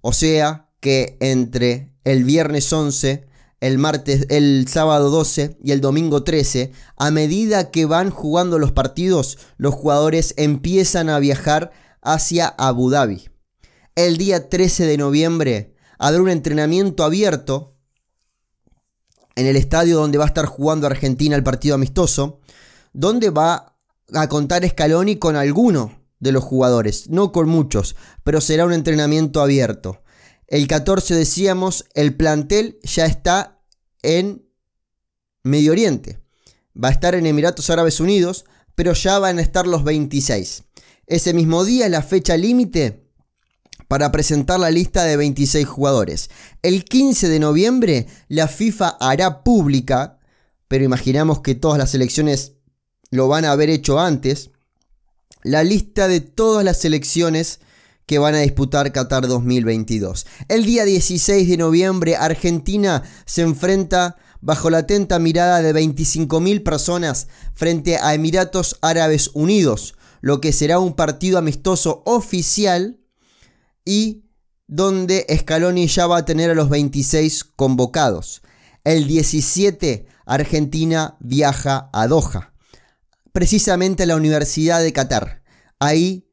O 0.00 0.12
sea 0.12 0.68
que 0.80 1.16
entre 1.20 1.94
el 2.04 2.24
viernes 2.24 2.72
11, 2.72 3.26
el 3.60 3.78
martes, 3.78 4.26
el 4.28 4.66
sábado 4.68 5.10
12 5.10 5.56
y 5.62 5.70
el 5.70 5.80
domingo 5.80 6.24
13, 6.24 6.72
a 6.96 7.10
medida 7.12 7.70
que 7.70 7.86
van 7.86 8.10
jugando 8.10 8.58
los 8.58 8.72
partidos, 8.72 9.38
los 9.56 9.74
jugadores 9.74 10.34
empiezan 10.36 11.08
a 11.08 11.20
viajar 11.20 11.70
hacia 12.02 12.48
Abu 12.48 12.90
Dhabi. 12.90 13.28
El 13.94 14.16
día 14.16 14.48
13 14.48 14.86
de 14.86 14.96
noviembre 14.96 15.74
habrá 15.98 16.20
un 16.20 16.30
entrenamiento 16.30 17.04
abierto 17.04 17.76
en 19.36 19.46
el 19.46 19.56
estadio 19.56 19.96
donde 19.96 20.18
va 20.18 20.24
a 20.24 20.28
estar 20.28 20.46
jugando 20.46 20.88
Argentina 20.88 21.36
el 21.36 21.44
partido 21.44 21.76
amistoso, 21.76 22.40
donde 22.92 23.30
va 23.30 23.76
a 24.12 24.28
contar 24.28 24.68
Scaloni 24.68 25.16
con 25.16 25.36
alguno 25.36 26.01
de 26.22 26.30
los 26.30 26.44
jugadores, 26.44 27.10
no 27.10 27.32
con 27.32 27.48
muchos, 27.48 27.96
pero 28.22 28.40
será 28.40 28.64
un 28.64 28.72
entrenamiento 28.72 29.42
abierto. 29.42 30.04
El 30.46 30.68
14 30.68 31.16
decíamos, 31.16 31.84
el 31.94 32.14
plantel 32.14 32.78
ya 32.84 33.06
está 33.06 33.60
en 34.02 34.48
Medio 35.42 35.72
Oriente. 35.72 36.20
Va 36.72 36.88
a 36.88 36.92
estar 36.92 37.16
en 37.16 37.26
Emiratos 37.26 37.70
Árabes 37.70 37.98
Unidos, 37.98 38.44
pero 38.76 38.92
ya 38.92 39.18
van 39.18 39.40
a 39.40 39.42
estar 39.42 39.66
los 39.66 39.82
26. 39.82 40.62
Ese 41.08 41.34
mismo 41.34 41.64
día 41.64 41.88
la 41.88 42.02
fecha 42.02 42.36
límite 42.36 43.10
para 43.88 44.12
presentar 44.12 44.60
la 44.60 44.70
lista 44.70 45.02
de 45.02 45.16
26 45.16 45.66
jugadores. 45.66 46.30
El 46.62 46.84
15 46.84 47.28
de 47.28 47.40
noviembre 47.40 48.06
la 48.28 48.46
FIFA 48.46 48.96
hará 49.00 49.42
pública, 49.42 50.20
pero 50.68 50.84
imaginamos 50.84 51.40
que 51.40 51.56
todas 51.56 51.78
las 51.78 51.96
elecciones 51.96 52.52
lo 53.10 53.26
van 53.26 53.44
a 53.44 53.50
haber 53.50 53.70
hecho 53.70 53.98
antes, 53.98 54.51
la 55.42 55.64
lista 55.64 56.08
de 56.08 56.20
todas 56.20 56.64
las 56.64 56.80
selecciones 56.80 57.60
que 58.06 58.18
van 58.18 58.34
a 58.34 58.40
disputar 58.40 58.92
Qatar 58.92 59.26
2022. 59.26 60.26
El 60.48 60.64
día 60.64 60.84
16 60.84 61.48
de 61.48 61.56
noviembre 61.56 62.16
Argentina 62.16 63.02
se 63.26 63.42
enfrenta 63.42 64.16
bajo 64.40 64.70
la 64.70 64.78
atenta 64.78 65.18
mirada 65.18 65.62
de 65.62 65.72
25.000 65.72 66.62
personas 66.62 67.28
frente 67.54 67.96
a 67.96 68.14
Emiratos 68.14 68.78
Árabes 68.82 69.30
Unidos, 69.34 69.94
lo 70.20 70.40
que 70.40 70.52
será 70.52 70.78
un 70.78 70.94
partido 70.94 71.38
amistoso 71.38 72.02
oficial 72.06 73.00
y 73.84 74.24
donde 74.66 75.26
Scaloni 75.38 75.86
ya 75.86 76.06
va 76.06 76.18
a 76.18 76.24
tener 76.24 76.50
a 76.50 76.54
los 76.54 76.68
26 76.68 77.44
convocados. 77.44 78.42
El 78.84 79.06
17 79.06 80.06
Argentina 80.26 81.16
viaja 81.20 81.88
a 81.92 82.06
Doha 82.08 82.51
precisamente 83.32 84.04
a 84.04 84.06
la 84.06 84.16
Universidad 84.16 84.82
de 84.82 84.92
Qatar. 84.92 85.42
Ahí 85.78 86.28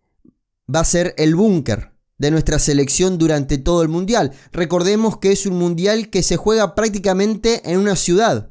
va 0.74 0.82
a 0.82 0.86
ser 0.86 1.16
el 1.18 1.36
búnker 1.36 1.94
de 2.18 2.32
nuestra 2.32 2.60
selección 2.60 3.18
durante 3.18 3.58
todo 3.58 3.82
el 3.82 3.88
mundial. 3.88 4.34
Recordemos 4.52 5.18
que 5.18 5.32
es 5.32 5.46
un 5.46 5.58
mundial 5.58 6.10
que 6.10 6.22
se 6.22 6.38
juega 6.38 6.76
prácticamente 6.76 7.62
en 7.70 7.80
una 7.80 7.96
ciudad. 7.96 8.50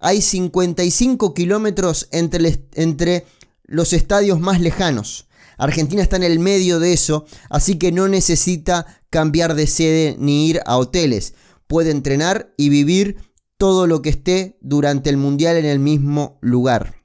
Hay 0.00 0.22
55 0.22 1.34
kilómetros 1.34 2.08
entre, 2.10 2.66
entre 2.74 3.26
los 3.64 3.92
estadios 3.92 4.40
más 4.40 4.60
lejanos. 4.60 5.28
Argentina 5.58 6.02
está 6.02 6.16
en 6.16 6.22
el 6.22 6.38
medio 6.38 6.80
de 6.80 6.94
eso, 6.94 7.26
así 7.50 7.76
que 7.76 7.92
no 7.92 8.08
necesita 8.08 8.86
cambiar 9.10 9.54
de 9.54 9.66
sede 9.66 10.16
ni 10.18 10.48
ir 10.48 10.60
a 10.64 10.78
hoteles. 10.78 11.34
Puede 11.66 11.90
entrenar 11.90 12.54
y 12.56 12.70
vivir 12.70 13.18
todo 13.58 13.86
lo 13.86 14.00
que 14.00 14.08
esté 14.08 14.56
durante 14.62 15.10
el 15.10 15.18
Mundial 15.18 15.58
en 15.58 15.66
el 15.66 15.78
mismo 15.78 16.38
lugar. 16.40 16.99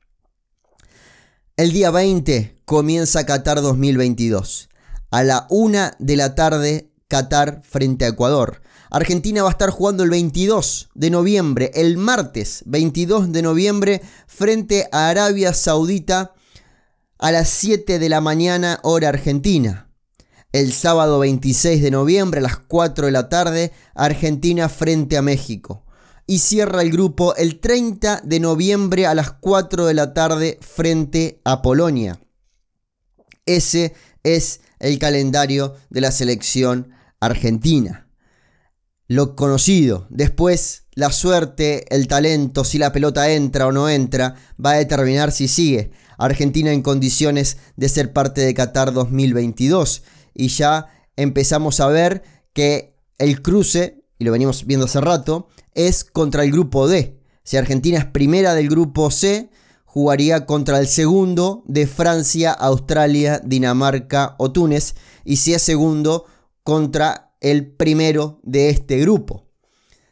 El 1.57 1.71
día 1.71 1.89
20 1.89 2.63
comienza 2.65 3.25
Qatar 3.25 3.61
2022. 3.61 4.67
A 5.09 5.23
la 5.23 5.47
una 5.49 5.95
de 5.99 6.17
la 6.17 6.35
tarde, 6.35 6.91
Qatar 7.07 7.61
frente 7.63 8.03
a 8.03 8.09
Ecuador. 8.09 8.61
Argentina 8.91 9.41
va 9.41 9.47
a 9.47 9.51
estar 9.53 9.69
jugando 9.69 10.03
el 10.03 10.09
22 10.09 10.89
de 10.95 11.09
noviembre, 11.09 11.71
el 11.73 11.95
martes 11.95 12.61
22 12.65 13.31
de 13.31 13.41
noviembre, 13.41 14.01
frente 14.27 14.89
a 14.91 15.07
Arabia 15.07 15.53
Saudita 15.53 16.33
a 17.19 17.31
las 17.31 17.47
7 17.47 17.99
de 17.99 18.09
la 18.09 18.19
mañana 18.19 18.81
hora 18.83 19.07
argentina. 19.07 19.89
El 20.51 20.73
sábado 20.73 21.19
26 21.19 21.81
de 21.81 21.91
noviembre 21.91 22.39
a 22.39 22.43
las 22.43 22.57
4 22.57 23.05
de 23.05 23.11
la 23.13 23.29
tarde, 23.29 23.71
Argentina 23.93 24.67
frente 24.67 25.15
a 25.15 25.21
México. 25.21 25.84
Y 26.27 26.39
cierra 26.39 26.81
el 26.81 26.91
grupo 26.91 27.35
el 27.35 27.59
30 27.59 28.21
de 28.23 28.39
noviembre 28.39 29.05
a 29.05 29.13
las 29.13 29.31
4 29.33 29.85
de 29.85 29.93
la 29.93 30.13
tarde 30.13 30.57
frente 30.61 31.39
a 31.43 31.61
Polonia. 31.61 32.19
Ese 33.45 33.93
es 34.23 34.61
el 34.79 34.97
calendario 34.97 35.75
de 35.89 36.01
la 36.01 36.11
selección 36.11 36.91
argentina. 37.19 38.09
Lo 39.07 39.35
conocido. 39.35 40.07
Después 40.09 40.85
la 40.95 41.11
suerte, 41.11 41.85
el 41.93 42.07
talento, 42.07 42.63
si 42.63 42.77
la 42.77 42.91
pelota 42.91 43.29
entra 43.29 43.67
o 43.67 43.71
no 43.71 43.89
entra, 43.89 44.35
va 44.63 44.71
a 44.71 44.77
determinar 44.77 45.31
si 45.31 45.47
sigue. 45.47 45.91
Argentina 46.17 46.71
en 46.71 46.81
condiciones 46.81 47.57
de 47.75 47.89
ser 47.89 48.13
parte 48.13 48.41
de 48.41 48.53
Qatar 48.53 48.93
2022. 48.93 50.03
Y 50.33 50.47
ya 50.47 50.87
empezamos 51.17 51.81
a 51.81 51.87
ver 51.87 52.23
que 52.53 52.97
el 53.17 53.41
cruce, 53.41 54.04
y 54.17 54.25
lo 54.25 54.31
venimos 54.31 54.65
viendo 54.65 54.85
hace 54.85 55.01
rato, 55.01 55.47
es 55.73 56.03
contra 56.03 56.43
el 56.43 56.51
grupo 56.51 56.87
D. 56.87 57.19
Si 57.43 57.57
Argentina 57.57 57.99
es 57.99 58.05
primera 58.05 58.53
del 58.53 58.69
grupo 58.69 59.11
C, 59.11 59.49
jugaría 59.85 60.45
contra 60.45 60.79
el 60.79 60.87
segundo 60.87 61.63
de 61.67 61.87
Francia, 61.87 62.51
Australia, 62.51 63.39
Dinamarca 63.43 64.35
o 64.39 64.51
Túnez. 64.51 64.95
Y 65.23 65.37
si 65.37 65.53
es 65.53 65.61
segundo, 65.61 66.25
contra 66.63 67.33
el 67.39 67.67
primero 67.67 68.39
de 68.43 68.69
este 68.69 68.99
grupo. 68.99 69.47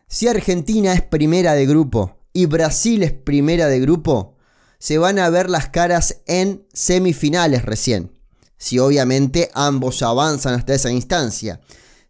Si 0.08 0.28
Argentina 0.28 0.94
es 0.94 1.02
primera 1.02 1.54
de 1.54 1.66
grupo 1.66 2.20
y 2.32 2.46
Brasil 2.46 3.04
es 3.04 3.12
primera 3.12 3.68
de 3.68 3.80
grupo, 3.80 4.38
se 4.78 4.98
van 4.98 5.18
a 5.18 5.30
ver 5.30 5.50
las 5.50 5.70
caras 5.70 6.22
en 6.28 6.68
semifinales 6.74 7.66
recién. 7.66 8.12
Si 8.58 8.80
obviamente 8.80 9.50
ambos 9.54 10.04
avanzan 10.04 10.54
hasta 10.54 10.76
esa 10.76 10.92
instancia. 10.92 11.60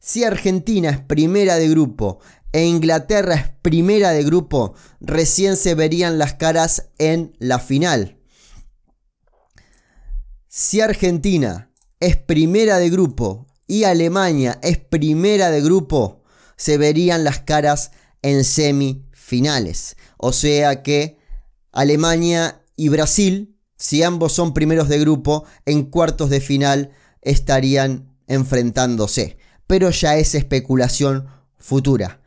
Si 0.05 0.25
Argentina 0.25 0.89
es 0.89 0.99
primera 0.99 1.55
de 1.55 1.69
grupo 1.69 2.19
e 2.51 2.65
Inglaterra 2.65 3.35
es 3.35 3.49
primera 3.61 4.09
de 4.09 4.25
grupo, 4.25 4.73
recién 4.99 5.55
se 5.55 5.75
verían 5.75 6.17
las 6.17 6.33
caras 6.33 6.89
en 6.97 7.33
la 7.39 7.57
final. 7.57 8.17
Si 10.49 10.81
Argentina 10.81 11.71
es 12.01 12.17
primera 12.17 12.79
de 12.79 12.89
grupo 12.89 13.47
y 13.65 13.85
Alemania 13.85 14.59
es 14.61 14.77
primera 14.77 15.51
de 15.51 15.61
grupo, 15.61 16.21
se 16.57 16.77
verían 16.77 17.23
las 17.23 17.39
caras 17.39 17.91
en 18.21 18.43
semifinales. 18.43 19.95
O 20.17 20.33
sea 20.33 20.83
que 20.83 21.17
Alemania 21.71 22.61
y 22.75 22.89
Brasil, 22.89 23.57
si 23.77 24.03
ambos 24.03 24.33
son 24.33 24.53
primeros 24.53 24.89
de 24.89 24.99
grupo, 24.99 25.45
en 25.65 25.83
cuartos 25.83 26.29
de 26.29 26.41
final 26.41 26.91
estarían 27.21 28.13
enfrentándose. 28.27 29.37
Pero 29.73 29.89
ya 29.89 30.17
es 30.17 30.35
especulación 30.35 31.25
futura. 31.57 32.21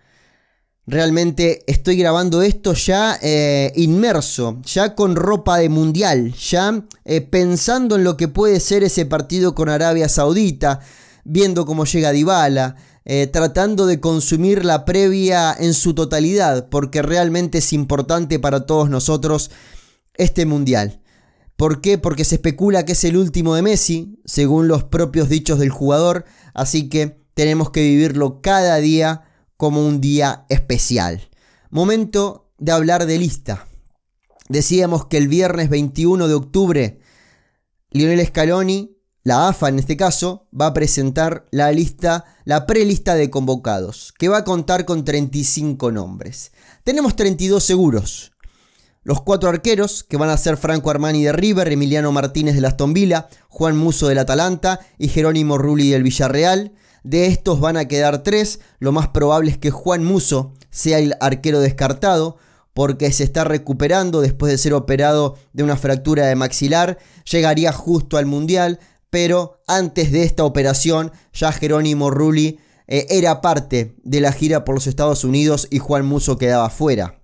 Realmente 0.84 1.62
estoy 1.68 1.96
grabando 1.96 2.42
esto 2.42 2.72
ya 2.72 3.16
eh, 3.22 3.72
inmerso, 3.76 4.60
ya 4.64 4.96
con 4.96 5.14
ropa 5.14 5.58
de 5.58 5.68
mundial, 5.68 6.34
ya 6.34 6.82
eh, 7.04 7.20
pensando 7.20 7.94
en 7.94 8.02
lo 8.02 8.16
que 8.16 8.26
puede 8.26 8.58
ser 8.58 8.82
ese 8.82 9.06
partido 9.06 9.54
con 9.54 9.68
Arabia 9.68 10.08
Saudita, 10.08 10.80
viendo 11.22 11.66
cómo 11.66 11.84
llega 11.84 12.10
Dybala, 12.10 12.74
eh, 13.04 13.28
tratando 13.28 13.86
de 13.86 14.00
consumir 14.00 14.64
la 14.64 14.84
previa 14.84 15.54
en 15.56 15.72
su 15.72 15.94
totalidad, 15.94 16.68
porque 16.68 17.00
realmente 17.00 17.58
es 17.58 17.72
importante 17.72 18.40
para 18.40 18.66
todos 18.66 18.90
nosotros 18.90 19.52
este 20.14 20.46
mundial. 20.46 21.00
¿Por 21.54 21.80
qué? 21.80 21.96
Porque 21.96 22.24
se 22.24 22.34
especula 22.34 22.84
que 22.84 22.92
es 22.94 23.04
el 23.04 23.16
último 23.16 23.54
de 23.54 23.62
Messi, 23.62 24.18
según 24.24 24.66
los 24.66 24.82
propios 24.82 25.28
dichos 25.28 25.60
del 25.60 25.70
jugador, 25.70 26.24
así 26.52 26.88
que 26.88 27.24
tenemos 27.36 27.68
que 27.68 27.82
vivirlo 27.82 28.40
cada 28.40 28.78
día 28.78 29.24
como 29.58 29.86
un 29.86 30.00
día 30.00 30.46
especial. 30.48 31.28
Momento 31.68 32.50
de 32.56 32.72
hablar 32.72 33.04
de 33.04 33.18
lista. 33.18 33.66
Decíamos 34.48 35.04
que 35.04 35.18
el 35.18 35.28
viernes 35.28 35.68
21 35.68 36.28
de 36.28 36.34
octubre, 36.34 37.00
Lionel 37.90 38.26
Scaloni, 38.26 38.96
la 39.22 39.48
AFA 39.48 39.68
en 39.68 39.78
este 39.78 39.98
caso, 39.98 40.48
va 40.58 40.68
a 40.68 40.72
presentar 40.72 41.46
la 41.50 41.70
lista, 41.72 42.24
la 42.46 42.64
prelista 42.64 43.14
de 43.16 43.28
convocados, 43.28 44.14
que 44.18 44.30
va 44.30 44.38
a 44.38 44.44
contar 44.44 44.86
con 44.86 45.04
35 45.04 45.92
nombres. 45.92 46.52
Tenemos 46.84 47.16
32 47.16 47.62
seguros, 47.62 48.32
los 49.02 49.20
cuatro 49.20 49.50
arqueros, 49.50 50.04
que 50.04 50.16
van 50.16 50.30
a 50.30 50.38
ser 50.38 50.56
Franco 50.56 50.88
Armani 50.88 51.24
de 51.24 51.32
River, 51.32 51.70
Emiliano 51.70 52.12
Martínez 52.12 52.58
de 52.58 52.66
Aston 52.66 52.94
Villa, 52.94 53.28
Juan 53.50 53.76
Muso 53.76 54.08
del 54.08 54.18
Atalanta 54.18 54.80
y 54.96 55.08
Jerónimo 55.08 55.58
Rulli 55.58 55.90
del 55.90 56.02
Villarreal. 56.02 56.72
De 57.06 57.26
estos 57.26 57.60
van 57.60 57.76
a 57.76 57.84
quedar 57.84 58.24
tres. 58.24 58.58
Lo 58.80 58.90
más 58.90 59.06
probable 59.06 59.52
es 59.52 59.58
que 59.58 59.70
Juan 59.70 60.02
Muso 60.02 60.54
sea 60.70 60.98
el 60.98 61.14
arquero 61.20 61.60
descartado 61.60 62.36
porque 62.74 63.12
se 63.12 63.22
está 63.22 63.44
recuperando 63.44 64.20
después 64.20 64.50
de 64.50 64.58
ser 64.58 64.74
operado 64.74 65.36
de 65.52 65.62
una 65.62 65.76
fractura 65.76 66.26
de 66.26 66.34
maxilar. 66.34 66.98
Llegaría 67.30 67.70
justo 67.70 68.16
al 68.16 68.26
Mundial, 68.26 68.80
pero 69.08 69.62
antes 69.68 70.10
de 70.10 70.24
esta 70.24 70.42
operación 70.42 71.12
ya 71.32 71.52
Jerónimo 71.52 72.10
Rulli 72.10 72.58
eh, 72.88 73.06
era 73.08 73.40
parte 73.40 73.94
de 74.02 74.20
la 74.20 74.32
gira 74.32 74.64
por 74.64 74.74
los 74.74 74.88
Estados 74.88 75.22
Unidos 75.22 75.68
y 75.70 75.78
Juan 75.78 76.04
Muso 76.04 76.38
quedaba 76.38 76.70
fuera. 76.70 77.22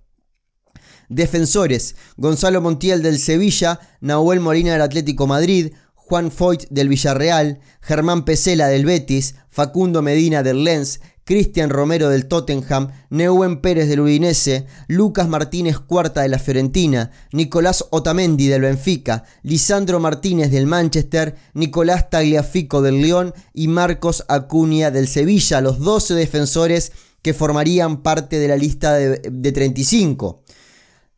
Defensores, 1.09 1.97
Gonzalo 2.15 2.61
Montiel 2.61 3.03
del 3.03 3.19
Sevilla, 3.19 3.81
Nahuel 3.99 4.39
Molina 4.39 4.71
del 4.71 4.81
Atlético 4.81 5.27
Madrid, 5.27 5.73
Juan 6.05 6.31
Foyt 6.31 6.65
del 6.69 6.89
Villarreal, 6.89 7.59
Germán 7.81 8.25
Pesela 8.25 8.67
del 8.67 8.85
Betis, 8.85 9.35
Facundo 9.49 10.01
Medina 10.01 10.43
del 10.43 10.63
Lens, 10.63 10.99
Cristian 11.23 11.69
Romero 11.69 12.09
del 12.09 12.27
Tottenham, 12.27 12.89
Neuen 13.09 13.61
Pérez 13.61 13.87
del 13.87 14.01
Udinese, 14.01 14.67
Lucas 14.87 15.29
Martínez 15.29 15.79
Cuarta 15.79 16.21
de 16.21 16.27
la 16.27 16.39
Fiorentina, 16.39 17.11
Nicolás 17.31 17.85
Otamendi 17.91 18.47
del 18.47 18.63
Benfica, 18.63 19.23
Lisandro 19.43 20.01
Martínez 20.01 20.51
del 20.51 20.65
Manchester, 20.65 21.35
Nicolás 21.53 22.09
Tagliafico 22.09 22.81
del 22.81 23.01
León 23.01 23.33
y 23.53 23.69
Marcos 23.69 24.25
Acuña 24.27 24.91
del 24.91 25.07
Sevilla, 25.07 25.61
los 25.61 25.79
12 25.79 26.15
defensores 26.15 26.91
que 27.21 27.33
formarían 27.33 28.03
parte 28.03 28.39
de 28.39 28.49
la 28.49 28.57
lista 28.57 28.93
de, 28.93 29.21
de 29.31 29.51
35 29.53 30.43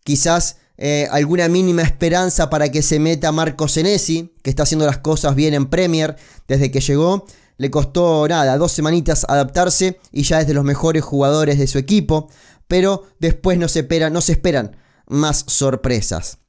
quizás 0.06 0.58
eh, 0.78 1.08
alguna 1.12 1.48
mínima 1.48 1.82
esperanza 1.82 2.50
para 2.50 2.70
que 2.70 2.82
se 2.82 3.00
meta 3.00 3.32
Marco 3.32 3.68
Senesi, 3.68 4.34
que 4.42 4.50
está 4.50 4.64
haciendo 4.64 4.86
las 4.86 4.98
cosas 4.98 5.36
bien 5.36 5.54
en 5.54 5.68
Premier 5.68 6.16
desde 6.48 6.72
que 6.72 6.82
llegó. 6.82 7.26
Le 7.58 7.72
costó 7.72 8.28
nada, 8.28 8.58
dos 8.58 8.74
semanitas 8.74 9.26
adaptarse 9.30 10.00
y 10.12 10.24
ya 10.24 10.42
es 10.42 10.48
de 10.48 10.54
los 10.54 10.66
mejores 10.66 11.04
jugadores 11.04 11.58
de 11.58 11.68
su 11.68 11.78
equipo, 11.78 12.30
pero 12.68 13.04
después 13.20 13.58
no 13.58 13.70
se, 13.70 13.80
espera, 13.80 14.10
no 14.10 14.20
se 14.20 14.34
esperan 14.34 14.76
más 15.08 15.46
sorpresas. 15.48 16.40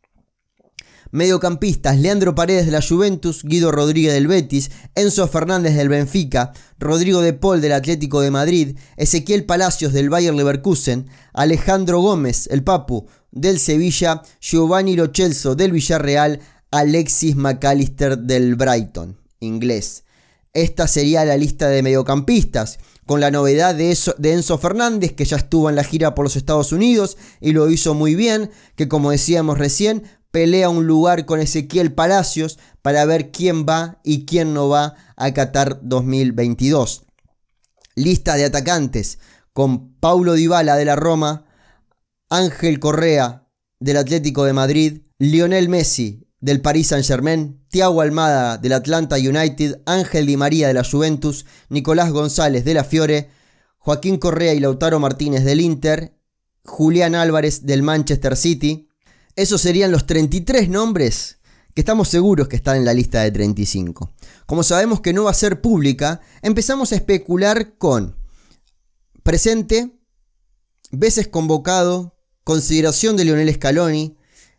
Mediocampistas, 1.12 1.99
Leandro 1.99 2.35
Paredes 2.35 2.67
de 2.67 2.73
la 2.73 2.83
Juventus, 2.83 3.45
Guido 3.45 3.71
Rodríguez 3.71 4.12
del 4.12 4.27
Betis, 4.27 4.73
Enzo 4.97 5.29
Fernández 5.29 5.77
del 5.77 5.89
Benfica, 5.89 6.53
Rodrigo 6.81 7.21
de 7.21 7.33
Paul 7.33 7.61
del 7.61 7.73
Atlético 7.73 8.21
de 8.21 8.33
Madrid, 8.33 8.77
Ezequiel 8.97 9.47
Palacios 9.47 9.93
del 9.93 10.11
Bayer 10.11 10.35
Leverkusen, 10.35 11.09
Alejandro 11.33 12.01
Gómez, 12.01 12.49
el 12.51 12.65
Papu, 12.65 13.07
del 13.37 13.61
Sevilla, 13.61 14.22
Giovanni 14.40 14.96
Lochelso 14.96 15.55
del 15.55 15.72
Villarreal, 15.72 16.40
Alexis 16.70 17.37
McAllister 17.37 18.18
del 18.18 18.57
Brighton, 18.57 19.20
inglés. 19.40 20.05
Esta 20.53 20.88
sería 20.88 21.25
la 21.27 21.37
lista 21.37 21.68
de 21.68 21.83
mediocampistas, 21.83 22.79
con 23.05 23.20
la 23.20 23.31
novedad 23.31 23.75
de, 23.75 23.96
de, 24.18 24.33
Enzo 24.33 24.59
Fernández, 24.59 25.12
que 25.12 25.27
ya 25.27 25.37
estuvo 25.37 25.68
en 25.68 25.77
la 25.77 25.85
gira 25.85 26.14
por 26.14 26.25
los 26.25 26.35
Estados 26.35 26.72
Unidos 26.72 27.18
y 27.40 27.53
lo 27.53 27.70
hizo 27.70 27.94
muy 27.94 28.14
bien, 28.14 28.51
que 28.75 28.88
como 28.88 29.11
decíamos 29.11 29.59
recién, 29.59 30.03
pelea 30.31 30.68
un 30.70 30.87
lugar 30.87 31.25
con 31.25 31.40
Ezequiel 31.40 31.92
Palacios 31.92 32.59
para 32.83 33.05
ver 33.05 33.31
quién 33.31 33.64
va 33.64 34.01
y 34.03 34.25
quién 34.27 34.55
no 34.55 34.68
va 34.68 34.94
a 35.16 35.33
Qatar 35.33 35.81
2022. 35.83 37.05
Lista 37.94 38.35
de 38.35 38.46
atacantes, 38.46 39.18
con 39.53 39.94
Paulo 39.94 40.35
Dybala 40.35 40.77
de 40.77 40.85
la 40.85 40.96
Roma, 40.96 41.46
Ángel 42.29 42.81
Correa 42.81 43.49
del 43.79 43.97
Atlético 43.99 44.45
de 44.45 44.53
Madrid, 44.53 45.03
Lionel 45.19 45.69
Messi 45.69 46.27
del 46.41 46.61
Paris 46.61 46.89
Saint-Germain, 46.89 47.65
Thiago 47.69 48.01
Almada 48.01 48.59
del 48.59 48.73
Atlanta 48.73 49.17
United, 49.17 49.81
Ángel 49.87 50.27
Di 50.27 50.37
María 50.37 50.69
de 50.69 50.75
la 50.75 50.85
Juventus, 50.85 51.47
Nicolás 51.69 52.11
González 52.11 52.65
de 52.65 52.75
la 52.75 52.85
Fiore, 52.85 53.31
Joaquín 53.79 54.19
Correa 54.19 54.55
y 54.55 54.61
Lautaro 54.61 54.99
Martínez 54.99 55.45
del 55.45 55.61
Inter, 55.61 56.19
Julián 56.65 57.15
Álvarez 57.15 57.65
del 57.65 57.83
Manchester 57.83 58.37
City. 58.37 58.89
Esos 59.37 59.61
serían 59.61 59.93
los 59.93 60.07
33 60.07 60.69
nombres 60.69 61.39
que 61.75 61.83
estamos 61.83 62.09
seguros 62.09 62.49
que 62.49 62.57
están 62.57 62.77
en 62.77 62.85
la 62.85 62.95
lista 62.95 63.23
de 63.23 63.31
35. 63.31 64.15
Como 64.47 64.62
sabemos 64.62 65.01
que 65.01 65.12
no 65.12 65.25
va 65.25 65.31
a 65.31 65.35
ser 65.35 65.61
pública, 65.61 66.21
empezamos 66.43 66.91
a 66.91 66.97
especular 66.97 67.77
con 67.77 68.17
presente, 69.23 70.01
veces 70.91 71.29
convocado, 71.29 72.15
consideración 72.47 73.17
de 73.17 73.25
Lionel 73.25 73.53
Scaloni, 73.53 74.17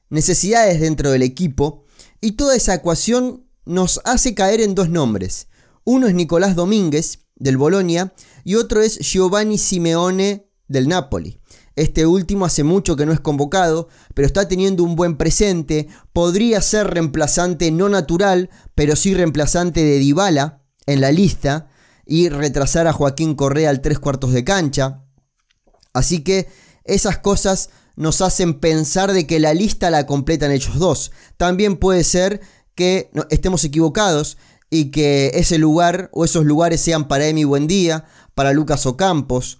necesidades 0.10 0.82
dentro 0.82 1.10
del 1.10 1.22
equipo, 1.22 1.86
y 2.20 2.34
toda 2.34 2.54
esa 2.54 2.74
ecuación 2.74 3.48
nos 3.64 4.02
hace 4.04 4.36
caer 4.36 4.60
en 4.60 4.76
dos 4.76 4.90
nombres. 4.90 5.48
Uno 5.86 6.08
es 6.08 6.14
Nicolás 6.14 6.54
Domínguez, 6.54 7.20
del 7.38 7.56
Bolonia, 7.56 8.14
y 8.44 8.56
otro 8.56 8.82
es 8.82 9.00
Giovanni 9.00 9.58
Simeone, 9.58 10.50
del 10.68 10.90
Napoli. 10.90 11.40
Este 11.78 12.06
último 12.06 12.44
hace 12.44 12.66
mucho 12.66 12.98
que 12.98 13.06
no 13.06 13.14
es 13.14 13.22
convocado, 13.22 13.88
pero 14.14 14.26
está 14.26 14.50
teniendo 14.50 14.84
un 14.84 14.98
buen 14.98 15.16
presente. 15.16 15.88
Podría 16.12 16.62
ser 16.62 16.88
reemplazante 16.88 17.72
no 17.72 17.88
natural, 17.88 18.50
pero 18.76 18.98
sí 18.98 19.14
reemplazante 19.14 19.82
de 19.82 19.98
Dybala 20.00 20.62
en 20.88 21.00
la 21.00 21.14
lista 21.14 21.70
y 22.06 22.28
retrasar 22.28 22.86
a 22.86 22.92
Joaquín 22.92 23.34
Correa 23.34 23.70
al 23.70 23.80
tres 23.80 23.98
cuartos 23.98 24.34
de 24.34 24.44
cancha. 24.44 25.06
Así 25.94 26.22
que 26.22 26.50
esas 26.88 27.20
cosas 27.20 27.70
nos 27.98 28.22
hacen 28.22 28.54
pensar 28.54 29.12
de 29.12 29.28
que 29.28 29.40
la 29.40 29.54
lista 29.54 29.90
la 29.90 30.06
completan 30.06 30.52
ellos 30.52 30.78
dos. 30.78 31.12
También 31.36 31.76
puede 31.76 32.04
ser 32.04 32.40
que 32.76 33.10
estemos 33.32 33.66
equivocados 33.66 34.38
y 34.70 34.92
que 34.92 35.32
ese 35.34 35.58
lugar 35.58 36.10
o 36.14 36.24
esos 36.24 36.46
lugares 36.46 36.80
sean 36.80 37.08
para 37.08 37.28
Emi 37.28 37.44
Buendía, 37.44 38.06
para 38.36 38.54
Lucas 38.54 38.86
Ocampos, 38.86 39.60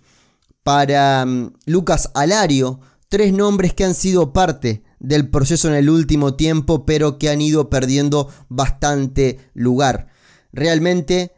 para 0.62 1.26
mm, 1.26 1.54
Lucas 1.66 2.12
Alario, 2.14 2.80
tres 3.10 3.34
nombres 3.34 3.74
que 3.74 3.86
han 3.86 3.96
sido 3.96 4.34
parte 4.34 4.84
del 5.00 5.30
proceso 5.30 5.68
en 5.68 5.74
el 5.74 5.90
último 5.90 6.36
tiempo, 6.36 6.86
pero 6.86 7.18
que 7.18 7.30
han 7.30 7.42
ido 7.42 7.72
perdiendo 7.72 8.30
bastante 8.50 9.40
lugar. 9.56 10.10
Realmente 10.54 11.34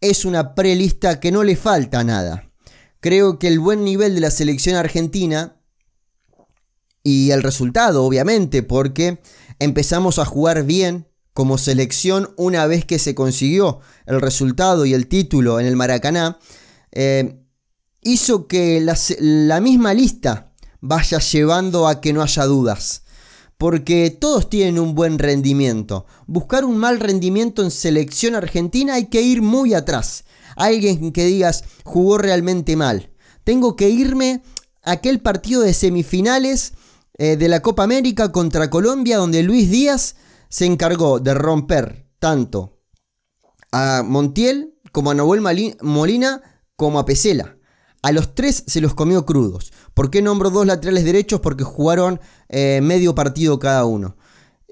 es 0.00 0.24
una 0.24 0.56
prelista 0.56 1.20
que 1.20 1.30
no 1.30 1.44
le 1.44 1.54
falta 1.54 2.02
nada. 2.02 2.50
Creo 2.98 3.38
que 3.38 3.46
el 3.46 3.60
buen 3.60 3.84
nivel 3.84 4.16
de 4.16 4.20
la 4.20 4.30
selección 4.32 4.74
argentina 4.74 5.59
y 7.02 7.30
el 7.30 7.42
resultado, 7.42 8.04
obviamente, 8.04 8.62
porque 8.62 9.20
empezamos 9.58 10.18
a 10.18 10.24
jugar 10.24 10.64
bien 10.64 11.06
como 11.32 11.58
selección 11.58 12.30
una 12.36 12.66
vez 12.66 12.84
que 12.84 12.98
se 12.98 13.14
consiguió 13.14 13.80
el 14.06 14.20
resultado 14.20 14.84
y 14.84 14.94
el 14.94 15.06
título 15.06 15.60
en 15.60 15.66
el 15.66 15.76
Maracaná, 15.76 16.38
eh, 16.92 17.40
hizo 18.02 18.46
que 18.46 18.80
la, 18.80 18.98
la 19.18 19.60
misma 19.60 19.94
lista 19.94 20.52
vaya 20.80 21.18
llevando 21.18 21.86
a 21.86 22.00
que 22.00 22.12
no 22.12 22.22
haya 22.22 22.44
dudas. 22.44 23.04
Porque 23.56 24.10
todos 24.10 24.48
tienen 24.48 24.78
un 24.78 24.94
buen 24.94 25.18
rendimiento. 25.18 26.06
Buscar 26.26 26.64
un 26.64 26.78
mal 26.78 26.98
rendimiento 26.98 27.62
en 27.62 27.70
selección 27.70 28.34
argentina 28.34 28.94
hay 28.94 29.06
que 29.06 29.20
ir 29.20 29.42
muy 29.42 29.74
atrás. 29.74 30.24
Alguien 30.56 31.12
que 31.12 31.26
digas 31.26 31.64
jugó 31.84 32.16
realmente 32.16 32.74
mal. 32.76 33.10
Tengo 33.44 33.76
que 33.76 33.90
irme 33.90 34.42
a 34.82 34.92
aquel 34.92 35.20
partido 35.20 35.60
de 35.60 35.74
semifinales 35.74 36.72
eh, 37.22 37.36
de 37.36 37.48
la 37.48 37.60
Copa 37.60 37.84
América 37.84 38.32
contra 38.32 38.70
Colombia, 38.70 39.18
donde 39.18 39.42
Luis 39.42 39.70
Díaz 39.70 40.16
se 40.48 40.64
encargó 40.64 41.20
de 41.20 41.34
romper 41.34 42.06
tanto 42.18 42.80
a 43.70 44.02
Montiel 44.02 44.74
como 44.90 45.10
a 45.10 45.14
Noel 45.14 45.42
Molina 45.82 46.40
como 46.76 46.98
a 46.98 47.04
Pesela. 47.04 47.58
A 48.00 48.12
los 48.12 48.34
tres 48.34 48.64
se 48.66 48.80
los 48.80 48.94
comió 48.94 49.26
crudos. 49.26 49.70
¿Por 49.92 50.10
qué 50.10 50.22
nombro 50.22 50.48
dos 50.48 50.64
laterales 50.64 51.04
derechos? 51.04 51.40
Porque 51.40 51.62
jugaron 51.62 52.20
eh, 52.48 52.80
medio 52.82 53.14
partido 53.14 53.58
cada 53.58 53.84
uno. 53.84 54.16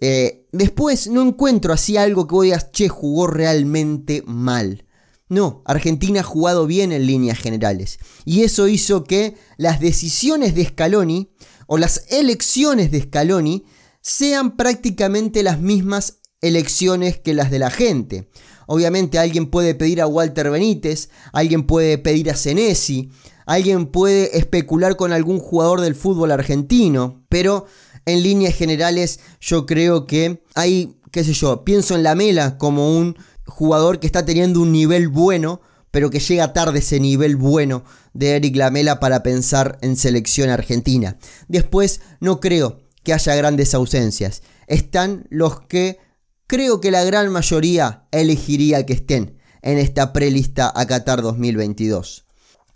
Eh, 0.01 0.47
después 0.51 1.07
no 1.09 1.21
encuentro 1.21 1.75
así 1.75 1.99
algo 1.99 2.27
que 2.27 2.35
voy 2.35 2.53
a 2.53 2.71
che, 2.71 2.89
jugó 2.89 3.27
realmente 3.27 4.23
mal. 4.25 4.87
No, 5.29 5.61
Argentina 5.67 6.21
ha 6.21 6.25
jugado 6.25 6.67
bien 6.67 6.93
en 6.93 7.07
líneas 7.07 7.39
generales. 7.39 7.99
Y 8.25 8.45
eso 8.45 8.69
hizo 8.69 9.05
que 9.05 9.37
las 9.59 9.81
decisiones 9.81 10.55
de 10.55 10.65
Scaloni 10.65 11.31
o 11.69 11.79
las 11.79 12.07
elecciones 12.09 12.91
de 12.91 13.03
Scaloni 13.03 13.65
sean 14.01 14.57
prácticamente 14.57 15.45
las 15.45 15.61
mismas 15.61 16.19
elecciones 16.41 17.19
que 17.19 17.35
las 17.35 17.51
de 17.51 17.59
la 17.61 17.71
gente. 17.71 18.29
Obviamente 18.67 19.19
alguien 19.19 19.51
puede 19.51 19.75
pedir 19.75 20.01
a 20.01 20.07
Walter 20.07 20.51
Benítez, 20.51 21.11
alguien 21.33 21.65
puede 21.65 21.99
pedir 21.99 22.31
a 22.31 22.37
Senesi, 22.37 23.11
alguien 23.47 23.87
puede 23.87 24.37
especular 24.37 24.97
con 24.97 25.13
algún 25.13 25.39
jugador 25.39 25.81
del 25.83 25.95
fútbol 25.95 26.33
argentino, 26.33 27.25
pero 27.29 27.67
en 28.07 28.23
líneas 28.23 28.55
generales 28.55 29.21
yo 29.41 29.67
creo 29.67 30.07
que 30.07 30.43
hay, 30.55 30.97
qué 31.13 31.23
sé 31.23 31.35
yo, 31.35 31.65
pienso 31.65 31.95
en 31.95 32.03
la 32.03 32.15
Mela 32.15 32.57
como 32.57 32.97
un 32.97 33.17
jugador 33.47 34.01
que 34.01 34.07
está 34.07 34.25
teniendo 34.25 34.61
un 34.61 34.73
nivel 34.73 35.09
bueno, 35.09 35.61
pero 35.91 36.09
que 36.11 36.21
llega 36.21 36.53
tarde 36.55 36.79
ese 36.79 36.99
nivel 36.99 37.37
bueno 37.37 37.85
de 38.19 38.37
Eric 38.37 38.57
Lamela 38.57 38.99
para 38.99 39.23
pensar 39.23 39.79
en 39.81 39.97
selección 39.97 40.51
argentina. 40.51 41.17
Después 41.47 42.01
no 42.21 42.41
creo 42.41 42.81
que 43.05 43.13
haya 43.13 43.37
grandes 43.37 43.75
ausencias. 43.75 44.43
Están 44.67 45.27
los 45.31 45.61
que 45.61 45.99
creo 46.47 46.81
que 46.81 46.91
la 46.91 47.05
gran 47.05 47.31
mayoría 47.31 48.09
elegiría 48.11 48.85
que 48.85 48.95
estén 48.95 49.39
en 49.63 49.79
esta 49.79 50.13
prelista 50.13 50.73
a 50.75 50.87
Qatar 50.87 51.23
2022. 51.23 52.27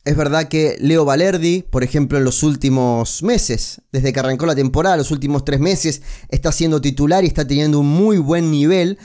Es 0.05 0.17
verdad 0.17 0.49
que 0.49 0.77
Leo 0.81 1.05
Valerdi, 1.05 1.63
por 1.63 1.83
ejemplo, 1.85 2.19
en 2.19 2.25
los 2.25 2.43
últimos 2.43 3.23
meses, 3.23 3.83
desde 3.93 4.13
que 4.13 4.21
arrancó 4.21 4.47
la 4.47 4.55
temporada, 4.55 4.97
los 4.97 5.11
últimos 5.11 5.45
tres 5.45 5.61
meses, 5.61 6.03
está 6.29 6.53
siendo 6.53 6.81
titular 6.81 7.25
y 7.25 7.29
está 7.29 7.47
teniendo 7.47 7.81
un 7.81 7.89
muy 7.89 8.19
buen 8.19 8.51
nivel 8.51 8.99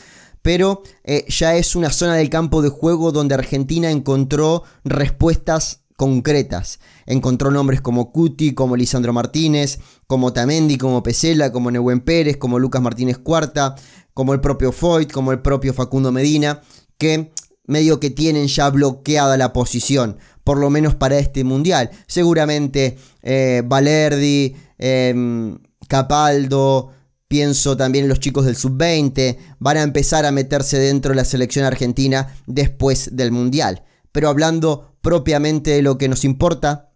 pero 0.47 0.81
eh, 1.03 1.25
ya 1.27 1.57
es 1.57 1.75
una 1.75 1.89
zona 1.89 2.15
del 2.15 2.29
campo 2.29 2.61
de 2.61 2.69
juego 2.69 3.11
donde 3.11 3.35
Argentina 3.35 3.91
encontró 3.91 4.63
respuestas 4.85 5.81
concretas. 5.97 6.79
Encontró 7.05 7.51
nombres 7.51 7.81
como 7.81 8.13
Cuti, 8.13 8.53
como 8.53 8.77
Lisandro 8.77 9.11
Martínez, 9.11 9.79
como 10.07 10.31
Tamendi, 10.31 10.77
como 10.77 11.03
Pesela, 11.03 11.51
como 11.51 11.69
Nehuen 11.69 11.99
Pérez, 11.99 12.37
como 12.37 12.59
Lucas 12.59 12.81
Martínez 12.81 13.17
Cuarta, 13.17 13.75
como 14.13 14.33
el 14.33 14.39
propio 14.39 14.71
Foyt, 14.71 15.11
como 15.11 15.33
el 15.33 15.41
propio 15.41 15.73
Facundo 15.73 16.13
Medina, 16.13 16.61
que 16.97 17.33
medio 17.65 17.99
que 17.99 18.09
tienen 18.09 18.47
ya 18.47 18.69
bloqueada 18.69 19.35
la 19.35 19.51
posición, 19.51 20.17
por 20.45 20.57
lo 20.57 20.69
menos 20.69 20.95
para 20.95 21.17
este 21.17 21.43
mundial. 21.43 21.89
Seguramente 22.07 22.97
eh, 23.21 23.61
Valerdi, 23.65 24.55
em, 24.77 25.57
Capaldo, 25.89 26.91
Pienso 27.27 27.75
también 27.75 28.05
en 28.05 28.09
los 28.09 28.21
chicos 28.21 28.45
del 28.45 28.55
sub-20, 28.55 29.37
van 29.59 29.75
a 29.75 29.83
empezar 29.83 30.25
a 30.25 30.31
meterse 30.31 30.79
dentro 30.79 31.09
de 31.09 31.17
la 31.17 31.25
selección 31.25 31.65
argentina 31.65 32.33
después 32.45 33.17
del 33.17 33.33
Mundial. 33.33 33.83
Pero 34.13 34.29
hablando 34.29 34.96
propiamente 35.01 35.71
de 35.71 35.81
lo 35.81 35.97
que 35.97 36.07
nos 36.07 36.23
importa, 36.23 36.91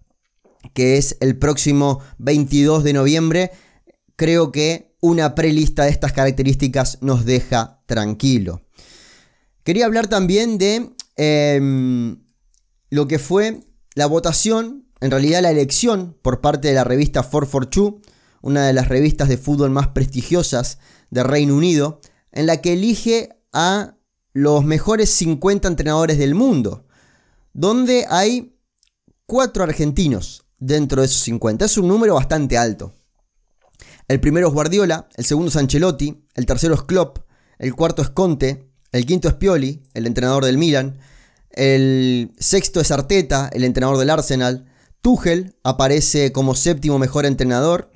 que 0.74 0.98
es 0.98 1.18
el 1.20 1.38
próximo 1.38 2.00
22 2.18 2.84
de 2.84 2.94
noviembre, 2.94 3.52
creo 4.16 4.52
que 4.52 4.96
una 5.02 5.36
prelista 5.36 5.84
de 5.84 5.90
estas 5.90 6.14
características 6.14 7.00
nos 7.02 7.26
deja 7.26 7.82
tranquilo. 7.86 8.62
Quería 9.64 9.86
hablar 9.86 10.08
también 10.08 10.58
de 10.58 10.92
em, 11.16 12.24
lo 12.90 13.08
que 13.08 13.20
fue 13.20 13.62
la 13.96 14.06
votación, 14.06 14.86
en 15.00 15.12
realidad 15.12 15.42
la 15.42 15.52
elección 15.52 16.18
por 16.22 16.42
parte 16.42 16.68
de 16.68 16.76
la 16.76 16.84
revista 16.84 17.22
442 17.22 18.02
una 18.42 18.68
de 18.68 18.74
las 18.74 18.88
revistas 18.88 19.30
de 19.30 19.38
fútbol 19.38 19.70
más 19.70 19.90
prestigiosas 19.90 20.80
de 21.10 21.24
Reino 21.24 21.56
Unido, 21.56 22.02
en 22.32 22.48
la 22.48 22.62
que 22.62 22.74
elige 22.74 23.30
a 23.54 23.96
los 24.34 24.64
mejores 24.64 25.10
50 25.12 25.68
entrenadores 25.68 26.18
del 26.18 26.36
mundo, 26.36 26.86
donde 27.54 28.06
hay 28.10 28.58
cuatro 29.26 29.64
argentinos 29.64 30.46
dentro 30.58 31.02
de 31.02 31.08
esos 31.08 31.22
50. 31.22 31.66
Es 31.66 31.78
un 31.78 31.88
número 31.88 32.16
bastante 32.16 32.58
alto. 32.58 32.94
El 34.08 34.20
primero 34.20 34.48
es 34.48 34.54
Guardiola, 34.54 35.08
el 35.16 35.26
segundo 35.26 35.50
es 35.50 35.56
Ancelotti, 35.56 36.26
el 36.36 36.46
tercero 36.46 36.74
es 36.74 36.84
Klopp, 36.84 37.20
el 37.60 37.74
cuarto 37.76 38.02
es 38.02 38.10
Conte, 38.10 38.70
el 38.92 39.06
quinto 39.06 39.28
es 39.28 39.36
Pioli, 39.36 39.84
el 39.94 40.06
entrenador 40.06 40.44
del 40.44 40.58
Milan, 40.58 41.00
el 41.52 42.34
sexto 42.38 42.82
es 42.82 42.92
Arteta, 42.92 43.50
el 43.54 43.64
entrenador 43.64 43.98
del 43.98 44.10
Arsenal, 44.10 44.66
Tuchel 45.02 45.56
aparece 45.64 46.32
como 46.32 46.56
séptimo 46.56 47.00
mejor 47.00 47.26
entrenador 47.26 47.92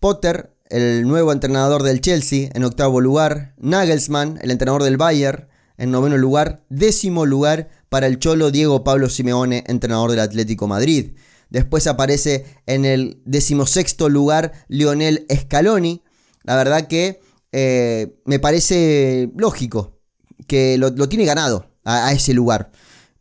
Potter, 0.00 0.54
el 0.68 1.06
nuevo 1.06 1.32
entrenador 1.32 1.82
del 1.82 2.00
Chelsea, 2.00 2.50
en 2.54 2.64
octavo 2.64 3.00
lugar. 3.00 3.54
Nagelsmann, 3.58 4.38
el 4.42 4.50
entrenador 4.50 4.82
del 4.82 4.96
Bayern, 4.96 5.46
en 5.76 5.92
noveno 5.92 6.18
lugar. 6.18 6.64
Décimo 6.68 7.24
lugar 7.24 7.68
para 7.92 8.06
el 8.06 8.18
Cholo 8.18 8.50
Diego 8.50 8.84
Pablo 8.84 9.10
Simeone, 9.10 9.64
entrenador 9.66 10.12
del 10.12 10.20
Atlético 10.20 10.66
Madrid. 10.66 11.10
Después 11.50 11.86
aparece 11.86 12.46
en 12.64 12.86
el 12.86 13.20
decimosexto 13.26 14.08
lugar 14.08 14.52
Lionel 14.68 15.26
Scaloni. 15.30 16.02
La 16.42 16.56
verdad 16.56 16.86
que 16.86 17.20
eh, 17.52 18.16
me 18.24 18.38
parece 18.38 19.30
lógico 19.36 20.00
que 20.46 20.78
lo, 20.78 20.90
tiene 21.06 21.26
ganado 21.26 21.66
a, 21.84 22.10
ese 22.14 22.32
lugar. 22.32 22.72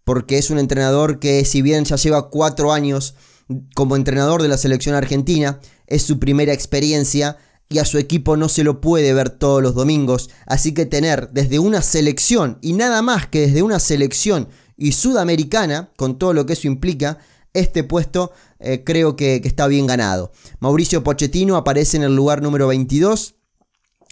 Porque 0.05 0.37
es 0.37 0.49
un 0.49 0.57
entrenador 0.57 1.19
que 1.19 1.43
si 1.43 1.61
bien 1.61 1.83
ya 1.83 1.97
lleva 1.97 2.29
cuatro 2.29 2.71
años 2.71 3.15
como 3.75 3.97
entrenador 3.97 4.41
de 4.41 4.47
la 4.47 4.57
selección 4.57 4.95
argentina, 4.95 5.59
es 5.85 6.03
su 6.03 6.17
primera 6.17 6.53
experiencia 6.53 7.35
y 7.71 7.79
a 7.79 7.85
su 7.85 7.97
equipo 7.97 8.35
no 8.35 8.49
se 8.49 8.63
lo 8.63 8.81
puede 8.81 9.13
ver 9.13 9.29
todos 9.29 9.63
los 9.63 9.73
domingos. 9.73 10.29
Así 10.45 10.73
que 10.73 10.85
tener 10.85 11.29
desde 11.31 11.57
una 11.57 11.81
selección 11.81 12.57
y 12.61 12.73
nada 12.73 13.01
más 13.01 13.27
que 13.27 13.41
desde 13.41 13.63
una 13.63 13.79
selección 13.79 14.49
y 14.75 14.91
sudamericana, 14.91 15.91
con 15.95 16.19
todo 16.19 16.33
lo 16.33 16.45
que 16.45 16.53
eso 16.53 16.67
implica, 16.67 17.19
este 17.53 17.83
puesto 17.83 18.31
eh, 18.59 18.83
creo 18.83 19.15
que, 19.15 19.41
que 19.41 19.47
está 19.47 19.67
bien 19.67 19.87
ganado. 19.87 20.31
Mauricio 20.59 21.03
Pochettino 21.03 21.55
aparece 21.55 21.97
en 21.97 22.03
el 22.03 22.15
lugar 22.15 22.41
número 22.41 22.67
22. 22.67 23.35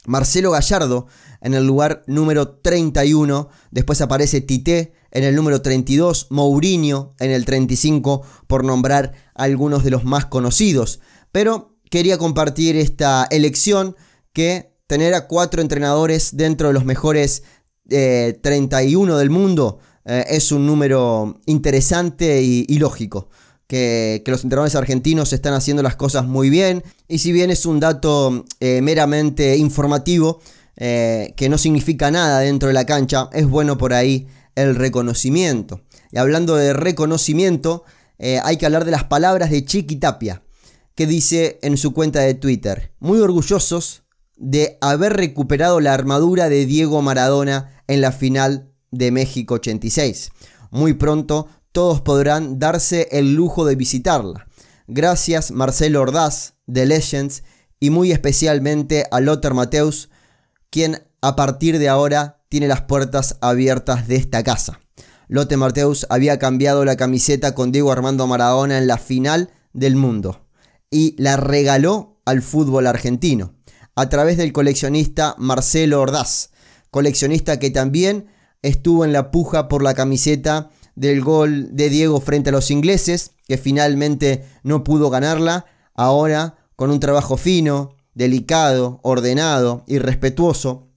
Marcelo 0.05 0.51
Gallardo 0.51 1.07
en 1.41 1.53
el 1.53 1.65
lugar 1.65 2.03
número 2.07 2.49
31. 2.49 3.49
Después 3.71 4.01
aparece 4.01 4.41
Tite 4.41 4.93
en 5.11 5.23
el 5.23 5.35
número 5.35 5.61
32. 5.61 6.27
Mourinho 6.29 7.15
en 7.19 7.31
el 7.31 7.45
35, 7.45 8.23
por 8.47 8.63
nombrar 8.63 9.13
algunos 9.35 9.83
de 9.83 9.91
los 9.91 10.03
más 10.03 10.25
conocidos. 10.25 10.99
Pero 11.31 11.68
quería 11.89 12.17
compartir 12.17 12.75
esta 12.75 13.27
elección 13.29 13.95
que 14.33 14.71
tener 14.87 15.13
a 15.13 15.27
cuatro 15.27 15.61
entrenadores 15.61 16.35
dentro 16.35 16.67
de 16.67 16.73
los 16.73 16.85
mejores 16.85 17.43
31 17.87 19.15
eh, 19.15 19.19
del 19.19 19.29
mundo 19.29 19.79
eh, 20.05 20.25
es 20.29 20.51
un 20.51 20.65
número 20.65 21.39
interesante 21.45 22.41
y, 22.41 22.65
lógico. 22.77 23.29
Que, 23.67 24.23
los 24.25 24.43
entrenadores 24.43 24.75
argentinos 24.75 25.33
están 25.33 25.53
haciendo 25.53 25.83
las 25.83 25.95
cosas 25.95 26.25
muy 26.25 26.49
bien. 26.49 26.83
Y 27.07 27.19
si 27.19 27.31
bien 27.31 27.51
es 27.51 27.65
un 27.65 27.79
dato 27.79 28.45
eh, 28.59 28.81
meramente 28.81 29.57
informativo, 29.57 30.41
que 30.75 31.47
no 31.49 31.57
significa 31.57 32.09
nada 32.09 32.39
dentro 32.39 32.67
de 32.67 32.73
la 32.73 32.85
cancha, 32.85 33.29
es 33.33 33.45
bueno 33.45 33.77
por 33.77 33.93
ahí 33.93 34.27
el 34.55 34.75
reconocimiento. 34.75 35.81
Y 36.09 36.19
hablando 36.19 36.55
de 36.55 36.71
reconocimiento, 36.71 37.83
hay 38.17 38.55
que 38.55 38.65
hablar 38.65 38.85
de 38.85 38.91
las 38.91 39.03
palabras 39.03 39.49
de 39.49 39.65
Chiqui 39.65 39.97
Tapia 39.97 40.41
que 40.99 41.07
dice 41.07 41.59
en 41.61 41.77
su 41.77 41.93
cuenta 41.93 42.19
de 42.19 42.33
Twitter, 42.33 42.91
muy 42.99 43.21
orgullosos 43.21 44.03
de 44.35 44.77
haber 44.81 45.13
recuperado 45.13 45.79
la 45.79 45.93
armadura 45.93 46.49
de 46.49 46.65
Diego 46.65 47.01
Maradona 47.01 47.81
en 47.87 48.01
la 48.01 48.11
final 48.11 48.73
de 48.91 49.09
México 49.09 49.53
86. 49.53 50.31
Muy 50.71 50.95
pronto 50.95 51.47
todos 51.71 52.01
podrán 52.01 52.59
darse 52.59 53.07
el 53.11 53.33
lujo 53.33 53.63
de 53.63 53.77
visitarla. 53.77 54.45
Gracias 54.89 55.51
Marcelo 55.51 56.01
Ordaz 56.01 56.55
de 56.65 56.85
Legends 56.85 57.43
y 57.79 57.91
muy 57.91 58.11
especialmente 58.11 59.05
a 59.09 59.21
Lothar 59.21 59.53
Mateus, 59.53 60.09
quien 60.69 61.01
a 61.21 61.37
partir 61.37 61.79
de 61.79 61.87
ahora 61.87 62.41
tiene 62.49 62.67
las 62.67 62.81
puertas 62.81 63.37
abiertas 63.39 64.09
de 64.09 64.17
esta 64.17 64.43
casa. 64.43 64.81
Lothar 65.29 65.59
Mateus 65.59 66.05
había 66.09 66.39
cambiado 66.39 66.83
la 66.83 66.97
camiseta 66.97 67.55
con 67.55 67.71
Diego 67.71 67.89
Armando 67.93 68.27
Maradona 68.27 68.77
en 68.77 68.87
la 68.87 68.97
final 68.97 69.49
del 69.71 69.95
mundo 69.95 70.41
y 70.91 71.15
la 71.21 71.37
regaló 71.37 72.19
al 72.25 72.41
fútbol 72.41 72.87
argentino 72.87 73.53
a 73.95 74.07
través 74.09 74.37
del 74.37 74.53
coleccionista 74.53 75.35
Marcelo 75.37 76.01
Ordaz, 76.01 76.51
coleccionista 76.89 77.59
que 77.59 77.69
también 77.69 78.27
estuvo 78.61 79.03
en 79.03 79.13
la 79.13 79.31
puja 79.31 79.67
por 79.67 79.83
la 79.83 79.93
camiseta 79.93 80.69
del 80.95 81.21
gol 81.21 81.75
de 81.75 81.89
Diego 81.89 82.21
frente 82.21 82.49
a 82.49 82.53
los 82.53 82.71
ingleses, 82.71 83.31
que 83.47 83.57
finalmente 83.57 84.45
no 84.63 84.83
pudo 84.83 85.09
ganarla, 85.09 85.65
ahora 85.95 86.57
con 86.75 86.91
un 86.91 86.99
trabajo 86.99 87.35
fino, 87.35 87.95
delicado, 88.13 88.99
ordenado 89.03 89.83
y 89.87 89.99
respetuoso, 89.99 90.87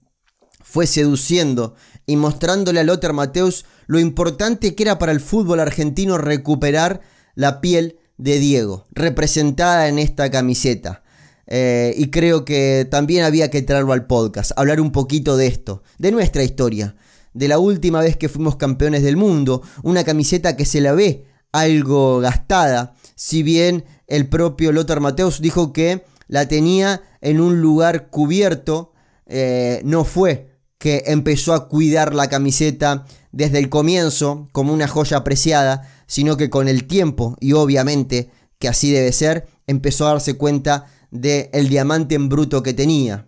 fue 0.61 0.87
seduciendo 0.87 1.75
y 2.05 2.15
mostrándole 2.15 2.79
a 2.79 2.83
Lothar 2.83 3.13
Mateus 3.13 3.65
lo 3.85 3.99
importante 3.99 4.75
que 4.75 4.83
era 4.83 4.97
para 4.97 5.11
el 5.11 5.19
fútbol 5.19 5.59
argentino 5.59 6.17
recuperar 6.17 7.01
la 7.35 7.59
piel 7.61 7.99
de 8.17 8.39
Diego, 8.39 8.85
representada 8.91 9.87
en 9.87 9.99
esta 9.99 10.29
camiseta. 10.29 11.03
Eh, 11.45 11.93
y 11.97 12.09
creo 12.09 12.45
que 12.45 12.87
también 12.89 13.25
había 13.25 13.49
que 13.49 13.61
traerlo 13.61 13.93
al 13.93 14.07
podcast, 14.07 14.51
hablar 14.55 14.79
un 14.79 14.91
poquito 14.91 15.35
de 15.35 15.47
esto, 15.47 15.83
de 15.97 16.11
nuestra 16.11 16.43
historia, 16.43 16.95
de 17.33 17.47
la 17.47 17.59
última 17.59 18.01
vez 18.01 18.15
que 18.15 18.29
fuimos 18.29 18.55
campeones 18.55 19.03
del 19.03 19.17
mundo, 19.17 19.61
una 19.83 20.03
camiseta 20.03 20.55
que 20.55 20.65
se 20.65 20.81
la 20.81 20.93
ve 20.93 21.25
algo 21.51 22.19
gastada, 22.19 22.95
si 23.15 23.43
bien 23.43 23.85
el 24.07 24.27
propio 24.27 24.71
Lothar 24.71 24.99
Mateus 24.99 25.41
dijo 25.41 25.71
que 25.71 26.03
la 26.27 26.47
tenía 26.47 27.01
en 27.21 27.39
un 27.39 27.61
lugar 27.61 28.09
cubierto, 28.09 28.91
eh, 29.27 29.81
no 29.85 30.03
fue 30.03 30.49
que 30.77 31.03
empezó 31.07 31.53
a 31.53 31.69
cuidar 31.69 32.13
la 32.13 32.27
camiseta 32.27 33.05
desde 33.31 33.59
el 33.59 33.69
comienzo 33.69 34.49
como 34.51 34.73
una 34.73 34.87
joya 34.87 35.17
apreciada, 35.17 35.89
sino 36.07 36.37
que 36.37 36.49
con 36.49 36.67
el 36.67 36.85
tiempo, 36.85 37.37
y 37.39 37.53
obviamente 37.53 38.31
que 38.59 38.67
así 38.67 38.91
debe 38.91 39.11
ser, 39.11 39.47
empezó 39.67 40.07
a 40.07 40.13
darse 40.13 40.35
cuenta 40.35 40.85
del 41.11 41.49
el 41.53 41.69
diamante 41.69 42.15
en 42.15 42.29
bruto 42.29 42.63
que 42.63 42.73
tenía. 42.73 43.27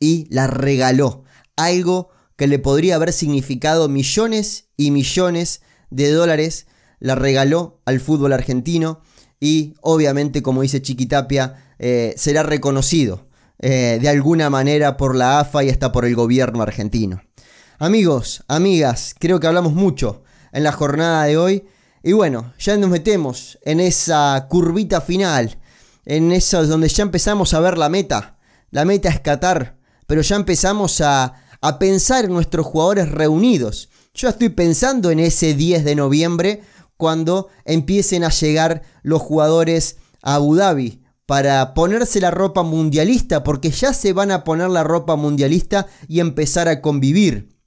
Y 0.00 0.26
la 0.30 0.46
regaló. 0.46 1.24
Algo 1.56 2.10
que 2.36 2.46
le 2.46 2.58
podría 2.58 2.96
haber 2.96 3.12
significado 3.12 3.88
millones 3.88 4.68
y 4.76 4.90
millones 4.90 5.62
de 5.90 6.10
dólares, 6.10 6.66
la 7.00 7.14
regaló 7.14 7.80
al 7.84 8.00
fútbol 8.00 8.32
argentino 8.32 9.02
y 9.40 9.74
obviamente, 9.80 10.42
como 10.42 10.62
dice 10.62 10.82
Chiquitapia, 10.82 11.74
eh, 11.78 12.14
será 12.16 12.42
reconocido 12.42 13.28
eh, 13.60 13.98
de 14.00 14.08
alguna 14.08 14.50
manera 14.50 14.96
por 14.96 15.16
la 15.16 15.40
AFA 15.40 15.64
y 15.64 15.70
hasta 15.70 15.92
por 15.92 16.04
el 16.04 16.14
gobierno 16.14 16.62
argentino. 16.62 17.22
Amigos, 17.78 18.44
amigas, 18.48 19.14
creo 19.18 19.38
que 19.40 19.46
hablamos 19.46 19.72
mucho 19.72 20.22
en 20.52 20.64
la 20.64 20.72
jornada 20.72 21.24
de 21.24 21.36
hoy. 21.36 21.64
Y 22.02 22.12
bueno, 22.12 22.52
ya 22.58 22.76
nos 22.76 22.90
metemos 22.90 23.58
en 23.62 23.80
esa 23.80 24.46
curvita 24.48 25.00
final, 25.00 25.58
en 26.04 26.32
esa 26.32 26.62
donde 26.62 26.88
ya 26.88 27.02
empezamos 27.02 27.54
a 27.54 27.60
ver 27.60 27.76
la 27.78 27.88
meta. 27.88 28.38
La 28.70 28.84
meta 28.84 29.08
es 29.08 29.20
Qatar, 29.20 29.78
pero 30.06 30.22
ya 30.22 30.36
empezamos 30.36 31.00
a, 31.00 31.34
a 31.60 31.78
pensar 31.78 32.24
en 32.24 32.32
nuestros 32.32 32.66
jugadores 32.66 33.10
reunidos. 33.10 33.88
Yo 34.14 34.28
estoy 34.28 34.48
pensando 34.50 35.10
en 35.10 35.20
ese 35.20 35.54
10 35.54 35.84
de 35.84 35.94
noviembre 35.94 36.62
cuando 36.96 37.48
empiecen 37.64 38.24
a 38.24 38.30
llegar 38.30 38.82
los 39.02 39.22
jugadores 39.22 39.96
a 40.22 40.34
Abu 40.34 40.56
Dhabi 40.56 41.02
para 41.28 41.74
ponerse 41.74 42.20
la 42.22 42.30
ropa 42.30 42.62
mundialista, 42.62 43.44
porque 43.44 43.70
ya 43.70 43.92
se 43.92 44.14
van 44.14 44.30
a 44.30 44.44
poner 44.44 44.70
la 44.70 44.82
ropa 44.82 45.14
mundialista 45.14 45.86
y 46.08 46.20
empezar 46.20 46.68
a 46.68 46.80
convivir. 46.80 47.57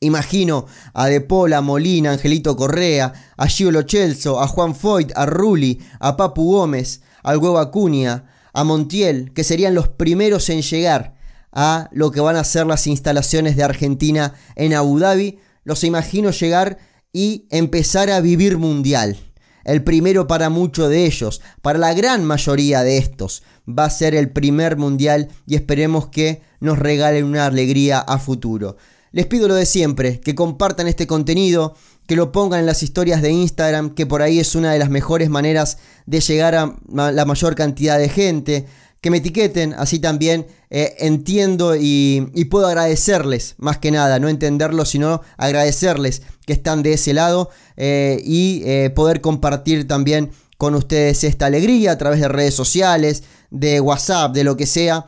Imagino 0.00 0.66
a 0.94 1.08
De 1.08 1.20
Paul, 1.20 1.52
a 1.54 1.60
Molina, 1.60 2.12
Angelito 2.12 2.54
Correa, 2.56 3.12
a 3.36 3.48
Gio 3.48 3.72
Lochelso, 3.72 4.40
a 4.40 4.46
Juan 4.46 4.76
Foyt, 4.76 5.10
a 5.16 5.26
Rulli, 5.26 5.80
a 5.98 6.16
Papu 6.16 6.52
Gómez, 6.52 7.02
al 7.24 7.38
Huevo 7.38 7.58
Acuña, 7.58 8.26
a 8.52 8.62
Montiel, 8.62 9.32
que 9.32 9.42
serían 9.42 9.74
los 9.74 9.88
primeros 9.88 10.50
en 10.50 10.62
llegar 10.62 11.16
a 11.52 11.88
lo 11.92 12.12
que 12.12 12.20
van 12.20 12.36
a 12.36 12.44
ser 12.44 12.66
las 12.66 12.86
instalaciones 12.86 13.56
de 13.56 13.64
Argentina 13.64 14.34
en 14.54 14.74
Abu 14.74 15.00
Dhabi. 15.00 15.40
Los 15.64 15.82
imagino 15.82 16.30
llegar 16.30 16.78
y 17.12 17.46
empezar 17.50 18.10
a 18.10 18.20
vivir 18.20 18.56
mundial. 18.58 19.18
El 19.64 19.82
primero 19.82 20.28
para 20.28 20.48
muchos 20.48 20.88
de 20.88 21.06
ellos, 21.06 21.42
para 21.60 21.78
la 21.78 21.92
gran 21.92 22.24
mayoría 22.24 22.82
de 22.82 22.98
estos, 22.98 23.42
va 23.68 23.86
a 23.86 23.90
ser 23.90 24.14
el 24.14 24.30
primer 24.30 24.76
mundial 24.76 25.28
y 25.46 25.56
esperemos 25.56 26.06
que 26.08 26.42
nos 26.60 26.78
regalen 26.78 27.24
una 27.24 27.46
alegría 27.46 27.98
a 27.98 28.18
futuro. 28.18 28.76
Les 29.12 29.26
pido 29.26 29.48
lo 29.48 29.54
de 29.54 29.66
siempre, 29.66 30.20
que 30.20 30.34
compartan 30.34 30.88
este 30.88 31.06
contenido, 31.06 31.74
que 32.06 32.16
lo 32.16 32.32
pongan 32.32 32.60
en 32.60 32.66
las 32.66 32.82
historias 32.82 33.22
de 33.22 33.30
Instagram, 33.30 33.94
que 33.94 34.06
por 34.06 34.22
ahí 34.22 34.38
es 34.38 34.54
una 34.54 34.72
de 34.72 34.78
las 34.78 34.90
mejores 34.90 35.28
maneras 35.28 35.78
de 36.06 36.20
llegar 36.20 36.54
a 36.54 36.76
la 36.88 37.24
mayor 37.24 37.54
cantidad 37.54 37.98
de 37.98 38.08
gente, 38.08 38.66
que 39.00 39.10
me 39.10 39.18
etiqueten, 39.18 39.74
así 39.74 39.98
también 40.00 40.46
eh, 40.70 40.96
entiendo 40.98 41.76
y, 41.78 42.30
puedo 42.50 42.66
agradecerles, 42.66 43.54
más 43.58 43.78
que 43.78 43.90
nada, 43.90 44.18
no 44.18 44.28
entenderlo, 44.28 44.84
sino 44.84 45.22
agradecerles 45.36 46.22
que 46.46 46.52
están 46.52 46.82
de 46.82 46.94
ese 46.94 47.12
lado 47.14 47.50
eh, 47.76 48.20
y 48.24 48.62
eh, 48.64 48.90
poder 48.90 49.20
compartir 49.20 49.86
también 49.86 50.30
con 50.56 50.74
ustedes 50.74 51.22
esta 51.24 51.46
alegría 51.46 51.92
a 51.92 51.98
través 51.98 52.20
de 52.20 52.28
redes 52.28 52.54
sociales, 52.54 53.22
de 53.50 53.80
WhatsApp, 53.80 54.34
de 54.34 54.44
lo 54.44 54.56
que 54.56 54.66
sea. 54.66 55.06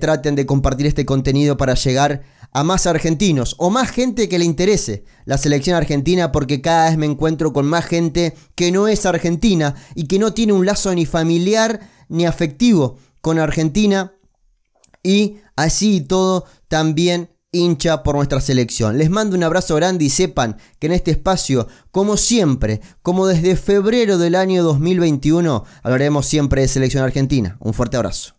traten 0.00 0.34
de 0.34 0.46
compartir 0.46 0.86
este 0.86 1.04
contenido 1.04 1.58
para 1.58 1.74
llegar 1.74 2.22
a 2.52 2.64
más 2.64 2.86
argentinos 2.86 3.54
o 3.58 3.70
más 3.70 3.90
gente 3.90 4.28
que 4.28 4.38
le 4.38 4.44
interese 4.44 5.04
la 5.24 5.38
selección 5.38 5.76
argentina 5.76 6.32
porque 6.32 6.60
cada 6.60 6.88
vez 6.88 6.98
me 6.98 7.06
encuentro 7.06 7.52
con 7.52 7.66
más 7.66 7.84
gente 7.84 8.34
que 8.54 8.72
no 8.72 8.88
es 8.88 9.06
argentina 9.06 9.74
y 9.94 10.06
que 10.06 10.18
no 10.18 10.32
tiene 10.32 10.52
un 10.52 10.66
lazo 10.66 10.94
ni 10.94 11.06
familiar 11.06 11.80
ni 12.08 12.26
afectivo 12.26 12.96
con 13.20 13.38
Argentina 13.38 14.12
y 15.02 15.36
así 15.56 15.96
y 15.96 16.00
todo 16.02 16.44
también 16.68 17.30
hincha 17.52 18.02
por 18.02 18.16
nuestra 18.16 18.40
selección. 18.40 18.98
Les 18.98 19.10
mando 19.10 19.36
un 19.36 19.42
abrazo 19.42 19.74
grande 19.76 20.04
y 20.04 20.10
sepan 20.10 20.58
que 20.78 20.86
en 20.86 20.92
este 20.92 21.10
espacio, 21.10 21.68
como 21.90 22.16
siempre, 22.16 22.80
como 23.02 23.26
desde 23.26 23.56
febrero 23.56 24.18
del 24.18 24.34
año 24.34 24.62
2021, 24.62 25.64
hablaremos 25.82 26.26
siempre 26.26 26.62
de 26.62 26.68
selección 26.68 27.04
argentina. 27.04 27.56
Un 27.60 27.74
fuerte 27.74 27.96
abrazo. 27.96 28.37